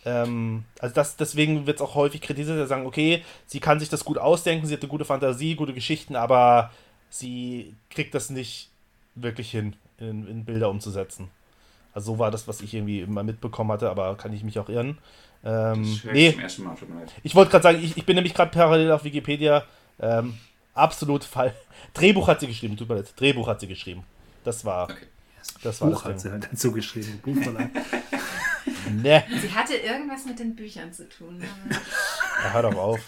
[0.06, 3.80] ähm, also das, deswegen wird es auch häufig kritisiert, dass sie sagen, okay, sie kann
[3.80, 6.72] sich das gut ausdenken, sie hat eine gute Fantasie, gute Geschichten, aber
[7.10, 8.70] sie kriegt das nicht
[9.14, 11.28] wirklich hin in, in Bilder umzusetzen.
[11.92, 14.68] Also so war das, was ich irgendwie immer mitbekommen hatte, aber kann ich mich auch
[14.68, 14.98] irren.
[15.44, 16.36] Ähm, nee,
[17.22, 19.64] ich wollte gerade sagen, ich, ich bin nämlich gerade parallel auf Wikipedia.
[20.00, 20.38] Ähm,
[20.72, 21.54] absolut Fall.
[21.94, 23.12] Drehbuch hat sie geschrieben, tut mir leid.
[23.16, 24.04] Drehbuch hat sie geschrieben.
[24.42, 24.84] Das war.
[24.84, 25.06] Okay.
[25.62, 27.20] Das war Buch das hat sie halt dazu geschrieben.
[27.22, 27.68] Buchverlag.
[29.02, 29.22] nee.
[29.40, 31.42] Sie hatte irgendwas mit den Büchern zu tun.
[32.42, 33.00] ja, hör doch auf.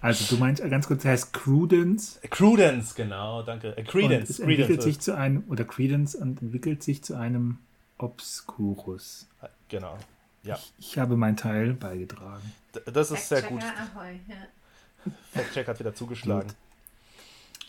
[0.00, 2.20] Also du meinst ganz kurz, der heißt Credence.
[2.30, 3.76] Credence, genau, danke.
[3.76, 4.28] Äh, Credence.
[4.28, 4.84] Und es entwickelt Credence.
[4.84, 7.58] sich zu einem, oder Credence und entwickelt sich zu einem
[7.98, 9.26] Obscurus.
[9.68, 9.98] Genau.
[10.42, 10.56] Ja.
[10.56, 12.52] Ich, ich habe meinen Teil beigetragen.
[12.92, 13.62] das ist sehr gut.
[13.62, 15.12] Ahoi, ja.
[15.32, 16.48] Fact-Check hat wieder zugeschlagen.
[16.48, 16.56] Gut.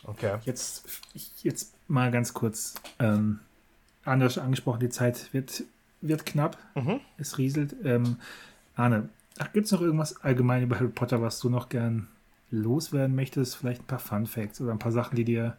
[0.04, 0.38] Okay.
[0.44, 0.84] Jetzt,
[1.42, 2.74] jetzt mal ganz kurz.
[2.98, 3.40] Ähm,
[4.04, 5.64] anders angesprochen, die Zeit wird,
[6.00, 6.58] wird knapp.
[6.74, 7.00] Mhm.
[7.18, 7.74] Es rieselt.
[7.84, 8.18] Ähm,
[8.76, 9.08] Arne,
[9.52, 12.08] Gibt es noch irgendwas allgemein über Harry Potter, was du noch gern
[12.50, 13.56] loswerden möchtest?
[13.56, 15.56] Vielleicht ein paar Fun Facts oder ein paar Sachen, die dir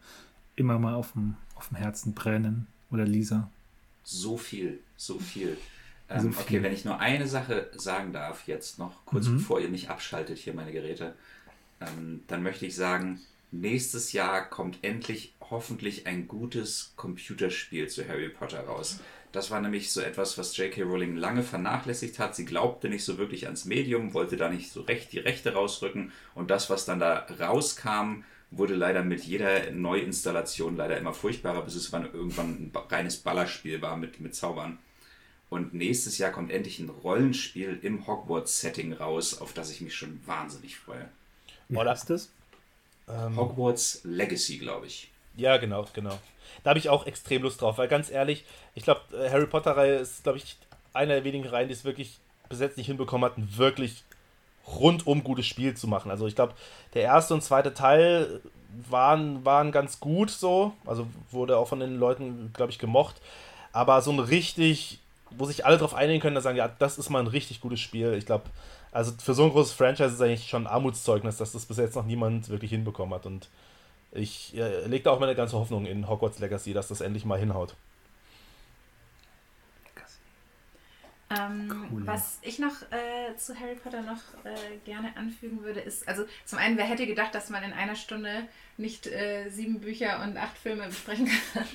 [0.55, 2.67] immer mal auf dem, auf dem Herzen brennen?
[2.91, 3.49] Oder Lisa?
[4.03, 5.57] So viel, so viel.
[6.09, 9.37] Ähm, so okay, wenn ich nur eine Sache sagen darf, jetzt noch, kurz mhm.
[9.37, 11.13] bevor ihr mich abschaltet, hier meine Geräte,
[11.81, 13.19] ähm, dann möchte ich sagen,
[13.51, 18.99] nächstes Jahr kommt endlich hoffentlich ein gutes Computerspiel zu Harry Potter raus.
[19.31, 20.83] Das war nämlich so etwas, was J.K.
[20.83, 22.35] Rowling lange vernachlässigt hat.
[22.35, 26.11] Sie glaubte nicht so wirklich ans Medium, wollte da nicht so recht die Rechte rausrücken.
[26.33, 31.75] Und das, was dann da rauskam, wurde leider mit jeder Neuinstallation leider immer furchtbarer, bis
[31.75, 34.79] es irgendwann ein reines Ballerspiel war mit, mit Zaubern.
[35.49, 40.19] Und nächstes Jahr kommt endlich ein Rollenspiel im Hogwarts-Setting raus, auf das ich mich schon
[40.25, 41.09] wahnsinnig freue.
[41.69, 42.29] Wie heißt das?
[43.07, 45.11] Ähm, Hogwarts Legacy, glaube ich.
[45.37, 46.17] Ja, genau, genau.
[46.63, 48.43] Da habe ich auch extrem Lust drauf, weil ganz ehrlich,
[48.75, 50.57] ich glaube, äh, Harry Potter-Reihe ist, glaube ich,
[50.93, 52.17] einer der wenigen Reihen, die es wirklich
[52.49, 54.03] bis jetzt nicht hinbekommen hat, ein wirklich
[54.67, 56.11] rundum gutes Spiel zu machen.
[56.11, 56.53] Also ich glaube,
[56.93, 58.41] der erste und zweite Teil
[58.89, 63.21] waren, waren ganz gut so, also wurde auch von den Leuten, glaube ich, gemocht.
[63.71, 67.09] Aber so ein richtig, wo sich alle drauf einigen können, dass sagen, ja, das ist
[67.09, 68.13] mal ein richtig gutes Spiel.
[68.13, 68.45] Ich glaube,
[68.91, 71.77] also für so ein großes Franchise ist es eigentlich schon ein Armutszeugnis, dass das bis
[71.77, 73.25] jetzt noch niemand wirklich hinbekommen hat.
[73.25, 73.49] Und
[74.17, 77.39] ich äh, lege da auch meine ganze Hoffnung in Hogwarts Legacy, dass das endlich mal
[77.39, 77.75] hinhaut.
[81.29, 82.07] Ähm, cool.
[82.07, 86.57] Was ich noch äh, zu Harry Potter noch äh, gerne anfügen würde, ist, also zum
[86.57, 88.47] einen, wer hätte gedacht, dass man in einer Stunde
[88.77, 91.65] nicht äh, sieben Bücher und acht Filme besprechen kann.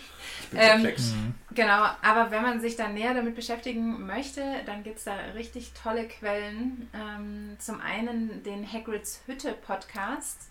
[0.57, 1.35] ähm, mhm.
[1.55, 5.73] Genau, aber wenn man sich da näher damit beschäftigen möchte, dann gibt es da richtig
[5.75, 6.89] tolle Quellen.
[6.95, 10.49] Ähm, zum einen den Hagrids Hütte Podcast,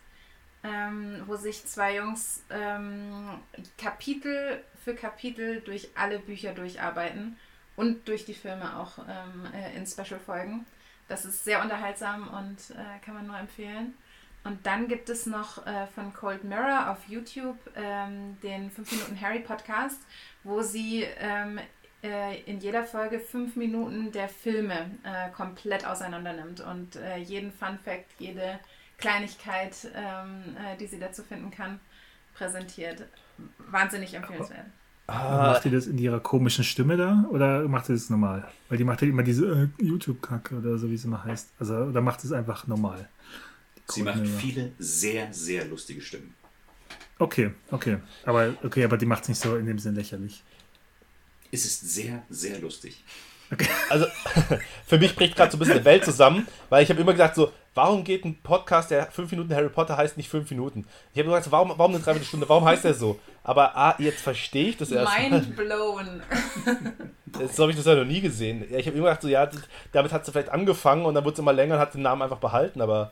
[0.64, 3.40] ähm, wo sich zwei Jungs ähm,
[3.78, 7.38] Kapitel für Kapitel durch alle Bücher durcharbeiten
[7.76, 10.66] und durch die Filme auch ähm, äh, in Special-Folgen.
[11.08, 13.94] Das ist sehr unterhaltsam und äh, kann man nur empfehlen.
[14.44, 19.22] Und dann gibt es noch äh, von Cold Mirror auf YouTube ähm, den 5 Minuten
[19.22, 20.02] Harry Podcast,
[20.44, 21.60] wo sie ähm,
[22.04, 27.52] äh, in jeder Folge 5 Minuten der Filme äh, komplett auseinander nimmt und äh, jeden
[27.52, 28.60] Fun Fact, jede
[29.02, 31.80] Kleinigkeit, ähm, äh, die sie dazu finden kann,
[32.34, 33.06] präsentiert.
[33.58, 34.68] Wahnsinnig empfehlenswert.
[35.08, 35.52] Ah.
[35.54, 38.48] Macht ihr das in ihrer komischen Stimme da oder macht ihr das normal?
[38.70, 41.52] Weil die macht ja immer diese äh, YouTube-Kacke oder so, wie es immer heißt.
[41.60, 43.10] Also, oder macht es einfach normal?
[43.88, 46.34] Sie macht viele sehr, sehr lustige Stimmen.
[47.20, 47.98] Okay, okay.
[48.26, 50.44] Aber okay, aber die macht es nicht so in dem Sinn lächerlich.
[51.52, 53.04] Es ist sehr, sehr lustig.
[53.52, 53.68] Okay.
[53.90, 54.06] Also
[54.88, 57.36] für mich bricht gerade so ein bisschen die Welt zusammen, weil ich habe immer gesagt
[57.36, 60.86] so, warum geht ein Podcast, der 5 Minuten Harry Potter heißt, nicht 5 Minuten?
[61.14, 63.20] Ich habe gesagt, warum, warum eine Dreiviertelstunde, warum heißt der so?
[63.44, 65.12] Aber ah, jetzt verstehe ich das erst.
[65.18, 66.22] Mind blown.
[67.54, 68.64] so habe ich das ja noch nie gesehen.
[68.70, 69.50] Ich habe immer gedacht, so, ja,
[69.92, 72.22] damit hat sie vielleicht angefangen und dann wurde es immer länger und hat den Namen
[72.22, 73.12] einfach behalten, aber.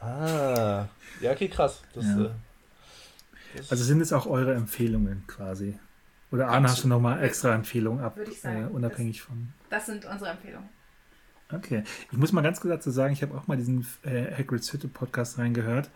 [0.00, 0.86] Ah.
[1.20, 1.82] Ja, okay, krass.
[1.94, 2.24] Das, ja.
[2.24, 2.30] äh,
[3.56, 5.78] das also sind es auch eure Empfehlungen quasi?
[6.30, 9.52] Oder Arne, hast du nochmal extra Empfehlungen ab, Würde ich sagen, äh, unabhängig das, von.
[9.70, 10.68] Das sind unsere Empfehlungen.
[11.56, 11.84] Okay.
[12.10, 14.88] Ich muss mal ganz kurz dazu sagen, ich habe auch mal diesen äh, Hagrid's Hütte
[14.88, 15.90] Podcast reingehört.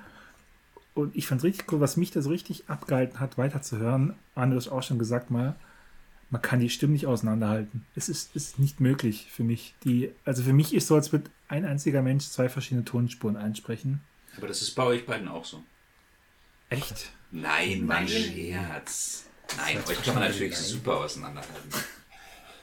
[0.95, 4.15] Und ich fand es richtig cool, was mich da so richtig abgehalten hat, weiterzuhören.
[4.35, 5.55] Arne, du hast auch schon gesagt mal,
[6.31, 7.87] man kann die Stimmen nicht auseinanderhalten.
[7.95, 9.75] Es ist, ist nicht möglich für mich.
[9.85, 14.01] Die, also für mich ist so, als würde ein einziger Mensch zwei verschiedene Tonspuren einsprechen.
[14.37, 15.63] Aber das ist bei euch beiden auch so.
[16.69, 17.13] Echt?
[17.31, 19.27] Nein, mein Scherz.
[19.57, 21.71] Nein, euch kann man natürlich super auseinanderhalten.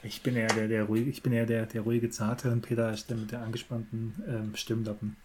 [0.06, 2.92] Ich bin eher der, der ruhige, ich bin eher der, der ruhige Zarte und Peter
[2.92, 5.16] ist der mit der angespannten ähm, Stimmlappen.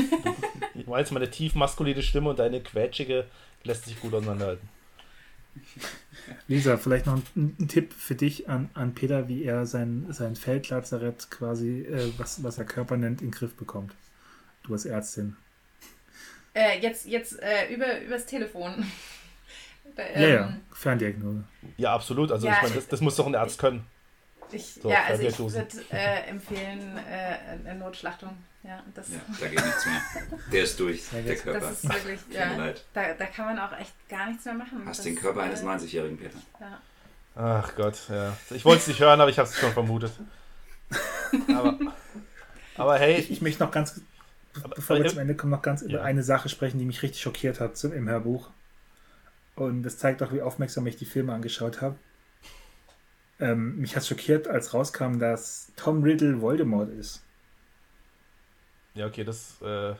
[0.74, 3.26] ich weiß, meine tief maskuline Stimme und deine quetschige
[3.64, 4.68] lässt sich gut auseinanderhalten.
[6.48, 10.36] Lisa, vielleicht noch ein, ein, Tipp für dich an, an Peter, wie er sein, sein
[10.36, 13.94] Feldlazarett quasi, äh, was, was er Körper nennt, in den Griff bekommt.
[14.62, 15.36] Du als Ärztin.
[16.54, 18.86] Äh, jetzt jetzt äh, über, übers Telefon.
[19.96, 21.44] ähm, ja, ja, Ferndiagnose.
[21.76, 22.32] Ja, absolut.
[22.32, 23.84] Also ja, ich meine, das, das muss doch ein Arzt können.
[24.54, 28.30] Ich, so, ja, also ich würde äh, empfehlen, äh, eine Notschlachtung.
[28.62, 30.38] Ja, das ja, da geht nichts mehr.
[30.50, 31.60] Der ist durch, der Körper.
[31.60, 34.82] Das ist wirklich, ja, da, da kann man auch echt gar nichts mehr machen.
[34.86, 36.38] Hast das, den Körper eines 90-jährigen, Peter.
[36.60, 36.80] Ja.
[37.36, 38.36] Ach Gott, ja.
[38.50, 40.12] Ich wollte es nicht hören, aber ich habe es schon vermutet.
[41.48, 41.78] Aber,
[42.76, 43.16] aber hey.
[43.16, 44.00] Ich, ich möchte noch ganz,
[44.74, 45.88] bevor wir zum Ende kommen, noch ganz ja.
[45.88, 48.50] über eine Sache sprechen, die mich richtig schockiert hat im Hörbuch.
[49.56, 51.96] Und das zeigt auch, wie aufmerksam ich die Filme angeschaut habe.
[53.40, 57.22] Ähm, mich hat schockiert, als rauskam, dass Tom Riddle Voldemort ist.
[58.94, 59.60] Ja, okay, das.
[59.60, 59.94] Äh...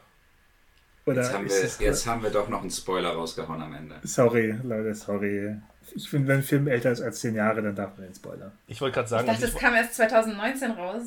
[1.07, 3.97] Oder jetzt, haben wir, jetzt haben wir doch noch einen Spoiler rausgehauen am Ende.
[4.05, 5.55] Sorry, Leute, sorry.
[5.95, 8.53] Ich finde, wenn ein Film älter ist als 10 Jahre, dann darf man den Spoiler.
[8.69, 9.29] Ich wollte gerade sagen.
[9.29, 11.03] Ich dachte, das kam erst 2019 raus.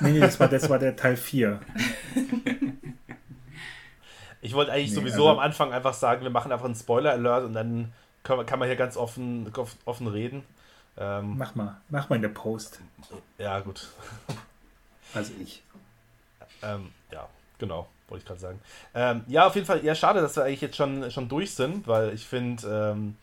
[0.00, 1.58] Nee, nee, das war, das war der Teil 4.
[4.40, 7.44] ich wollte eigentlich nee, sowieso also, am Anfang einfach sagen, wir machen einfach einen Spoiler-Alert
[7.44, 9.50] und dann kann man, kann man hier ganz offen,
[9.84, 10.44] offen reden.
[10.98, 12.80] Ähm, Mach mal, mach mal in der Post.
[13.38, 13.88] ja, gut.
[15.14, 15.62] Also ich.
[16.62, 17.28] Ähm, ja,
[17.58, 18.60] genau, wollte ich gerade sagen.
[18.94, 21.86] Ähm, ja, auf jeden Fall, ja, schade, dass wir eigentlich jetzt schon, schon durch sind,
[21.86, 22.66] weil ich finde,
[22.96, 23.16] ähm,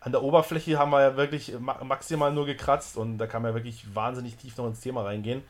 [0.00, 3.50] an der Oberfläche haben wir ja wirklich ma maximal nur gekratzt und da kann man
[3.50, 5.42] ja wirklich wahnsinnig tief noch ins Thema reingehen.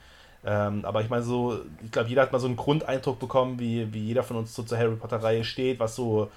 [0.45, 3.93] Ähm, aber ich meine, so, ich glaube, jeder hat mal so einen Grundeindruck bekommen, wie,
[3.93, 6.31] wie jeder von uns so zur Harry Potter-Reihe steht, was so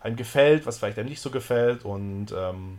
[0.00, 2.78] einem gefällt, was vielleicht einem nicht so gefällt und ähm,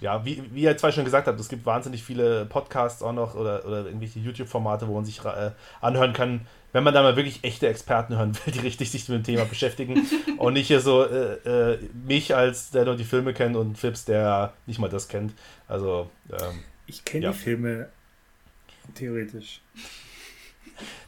[0.00, 3.34] ja, wie, wie ihr zwei schon gesagt habt, es gibt wahnsinnig viele Podcasts auch noch
[3.34, 7.44] oder, oder irgendwelche YouTube-Formate, wo man sich äh, anhören kann, wenn man da mal wirklich
[7.44, 10.06] echte Experten hören will, die richtig sich mit dem Thema beschäftigen
[10.38, 11.34] und nicht hier so äh,
[11.74, 15.34] äh, mich als der nur die Filme kennt und Fips, der nicht mal das kennt.
[15.68, 17.32] Also, ähm, Ich kenne Ja.
[17.32, 17.88] die Filme
[18.94, 19.60] theoretisch.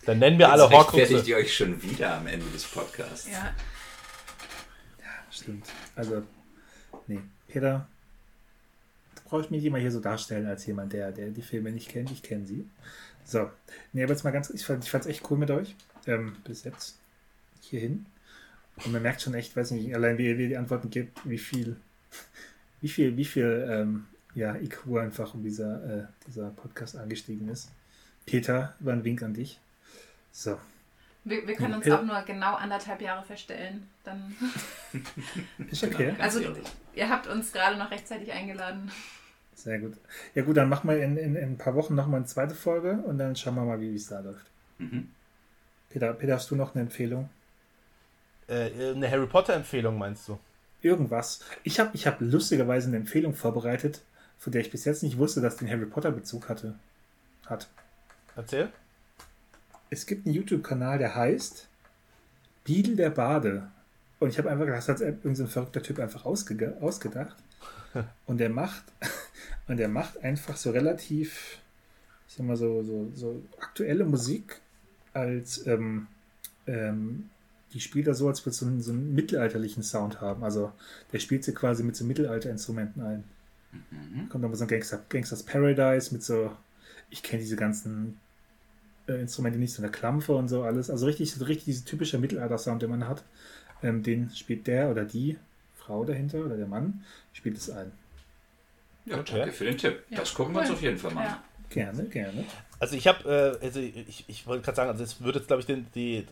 [0.05, 1.31] dann nennen wir alle Jetzt rechtfertigt Horcruxe.
[1.31, 3.29] ihr euch schon wieder am Ende des Podcasts.
[3.31, 3.53] Ja,
[5.31, 5.67] Stimmt.
[5.97, 6.23] Also,
[7.07, 7.21] nee.
[7.49, 7.87] Peter,
[9.33, 12.11] du brauchst mich immer hier so darstellen als jemand, der, der die Filme nicht kennt.
[12.11, 12.69] Ich kenne sie.
[13.25, 13.51] So.
[13.93, 15.75] Nee, aber jetzt mal ganz, ich fand es echt cool mit euch.
[16.07, 16.99] Ähm, bis jetzt.
[17.63, 18.05] Hierhin.
[18.85, 21.77] Und man merkt schon echt, weiß nicht, allein wie ihr die Antworten gibt, wie viel,
[22.81, 27.71] wie viel, wie viel, ähm, ja, IQ einfach um dieser, äh, dieser Podcast angestiegen ist.
[28.27, 29.59] Peter, war ein Wink an dich.
[30.31, 30.59] So.
[31.25, 31.99] wir, wir können uns Ja.
[32.01, 33.89] auch nur genau anderthalb Jahre verstellen.
[34.05, 34.35] Dann,
[35.71, 36.15] Ist okay.
[36.19, 36.41] Also-
[36.95, 38.91] ihr habt uns gerade noch rechtzeitig eingeladen.
[39.55, 39.95] Sehr gut.
[40.35, 42.93] Ja gut, dann machen wir in, in, in ein paar Wochen nochmal eine zweite Folge
[43.07, 44.47] und dann schauen wir mal, wie es da läuft.
[44.79, 45.09] Mhm.
[45.91, 47.29] Peter, Peter, hast du noch eine Empfehlung?
[48.49, 50.39] Äh, eine Harry Potter-Empfehlung meinst du?
[50.81, 51.41] Irgendwas.
[51.63, 54.03] Ich habe ich hab lustigerweise eine Empfehlung vorbereitet,
[54.39, 56.75] von der ich bis jetzt nicht wusste, dass die einen Harry Potter Bezug hatte.
[57.47, 57.69] Hat.
[58.35, 58.73] Erzähl.
[59.91, 61.69] Es gibt einen YouTube-Kanal, der heißt
[62.65, 63.69] Biedel der Bade.
[64.19, 67.37] Und ich habe einfach gedacht, das hat irgendein so ein verrückter Typ einfach ausge ausgedacht.
[68.27, 68.85] Und der macht,
[69.69, 71.59] und der macht einfach so relativ,
[72.29, 74.61] ich sag mal so, so, so aktuelle Musik
[75.13, 76.07] als, ähm,
[76.67, 77.29] ähm,
[77.73, 80.45] die spielt er so, als würde es so einen, so einen mittelalterlichen Sound haben.
[80.45, 80.73] Also
[81.13, 83.25] der spielt sie quasi mit so Mittelalter-Instrumenten ein.
[83.73, 84.29] Mhm.
[84.29, 86.53] Kommt aber so ein Gangster, Gangsters Paradise mit so,
[87.11, 88.19] ich kenne diese ganzen
[89.07, 90.91] äh, Instrumente nicht, so eine Klampfe und so alles.
[90.91, 93.25] Also richtig, so richtig dieser typische Mittelalter-Sound, den man hat.
[93.83, 95.39] Ähm, den spielt der oder die
[95.85, 97.93] Frau dahinter oder der Mann, spielt es ein.
[99.05, 99.39] Ja, Okay.
[99.39, 100.05] danke für den Tipp.
[100.11, 101.27] Ja, das gucken wir uns auf jeden Fall mal an.
[101.29, 101.43] Ja.
[101.71, 102.45] Gerne, gerne.
[102.79, 105.61] Also ich habe, äh, also ich, ich wollte gerade sagen, also es würde jetzt glaube
[105.61, 106.27] ich den, die,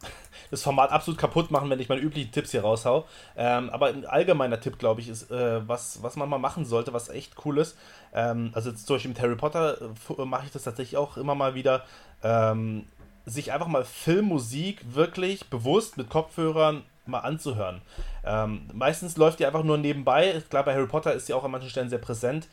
[0.50, 3.06] das Format absolut kaputt machen, wenn ich meine üblichen Tipps hier raushau.
[3.36, 6.92] Ähm, aber ein allgemeiner Tipp, glaube ich, ist, äh, was, was man mal machen sollte,
[6.94, 7.76] was echt cool ist.
[8.14, 9.78] Ähm, also jetzt zum Beispiel mit Harry Potter
[10.18, 11.84] äh, mache ich das tatsächlich auch immer mal wieder.
[12.22, 12.86] Ähm,
[13.26, 17.82] sich einfach mal Filmmusik wirklich bewusst mit Kopfhörern mal anzuhören.
[18.26, 20.42] Ähm, meistens läuft die einfach nur nebenbei.
[20.50, 22.48] Klar, bei Harry Potter ist die auch an manchen Stellen sehr präsent.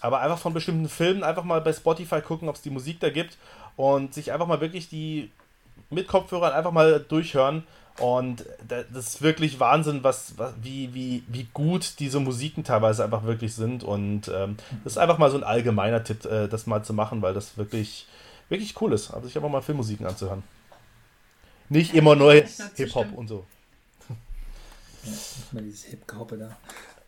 [0.00, 3.10] Aber einfach von bestimmten Filmen einfach mal bei Spotify gucken, ob es die Musik da
[3.10, 3.36] gibt
[3.76, 5.30] und sich einfach mal wirklich die
[5.90, 7.64] mit Kopfhörern einfach mal durchhören.
[7.98, 13.04] Und da- das ist wirklich Wahnsinn, was, was wie, wie, wie gut diese Musiken teilweise
[13.04, 13.84] einfach wirklich sind.
[13.84, 17.20] Und ähm, das ist einfach mal so ein allgemeiner Tipp, äh, das mal zu machen,
[17.22, 18.06] weil das wirklich,
[18.48, 19.10] wirklich cool ist.
[19.12, 20.42] Also sich einfach mal Filmmusiken anzuhören.
[21.68, 22.32] Nicht immer nur
[22.76, 23.44] Hip-Hop und so.
[25.04, 25.12] Ja,
[25.52, 26.56] mal dieses Hip-Gehoppe da.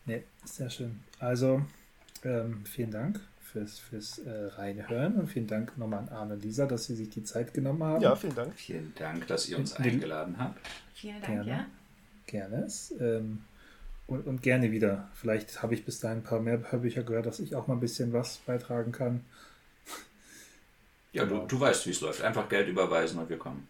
[0.07, 1.01] Ne, sehr schön.
[1.19, 1.63] Also,
[2.25, 6.67] ähm, vielen Dank fürs, fürs äh, Reinhören und vielen Dank nochmal an Arne und Lisa,
[6.67, 8.03] dass sie sich die Zeit genommen haben.
[8.03, 8.55] Ja, vielen Dank.
[8.57, 10.59] Vielen Dank, dass ihr uns eingeladen habt.
[10.95, 11.51] Vielen Dank, Gerne.
[11.51, 11.67] ja.
[12.27, 12.69] Gerne.
[13.01, 13.45] Ähm,
[14.07, 15.09] und, und gerne wieder.
[15.15, 17.81] Vielleicht habe ich bis dahin ein paar mehr Hörbücher gehört, dass ich auch mal ein
[17.81, 19.25] bisschen was beitragen kann.
[21.13, 22.23] Ja, du, du weißt, wie es läuft.
[22.23, 23.69] Einfach Geld überweisen und wir kommen.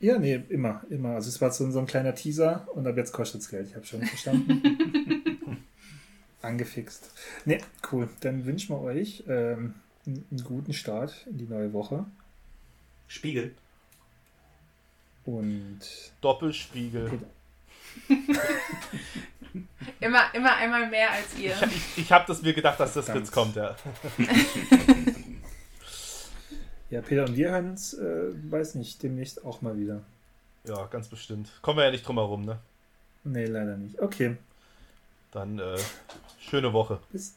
[0.00, 1.10] Ja, nee, immer, immer.
[1.10, 3.68] Also es war so, so ein kleiner Teaser und ab jetzt kostet es Geld.
[3.68, 4.62] Ich habe schon verstanden.
[6.42, 7.10] Angefixt.
[7.44, 7.60] Nee,
[7.92, 8.08] cool.
[8.20, 9.74] Dann wünschen wir euch ähm,
[10.06, 12.06] einen guten Start in die neue Woche.
[13.08, 13.54] Spiegel.
[15.26, 15.80] Und
[16.22, 17.20] Doppelspiegel.
[20.00, 21.54] Immer, immer einmal mehr als ihr.
[21.66, 23.18] Ich, ich habe das mir gedacht, dass das Ganz.
[23.18, 23.76] jetzt kommt, ja.
[26.90, 30.02] ja, Peter und wir hören uns, äh, weiß nicht, demnächst auch mal wieder.
[30.64, 31.50] Ja, ganz bestimmt.
[31.62, 32.58] Kommen wir ja nicht drum herum, ne?
[33.24, 34.00] Nee, leider nicht.
[34.00, 34.36] Okay,
[35.32, 35.78] Dann äh,
[36.38, 37.00] schöne Woche.
[37.12, 37.34] bis,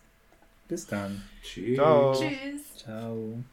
[0.67, 1.21] bis dann.
[1.41, 1.75] Tschüss.
[1.75, 2.13] Ciao.
[2.13, 2.75] Tschüss.
[2.77, 3.43] Ciao.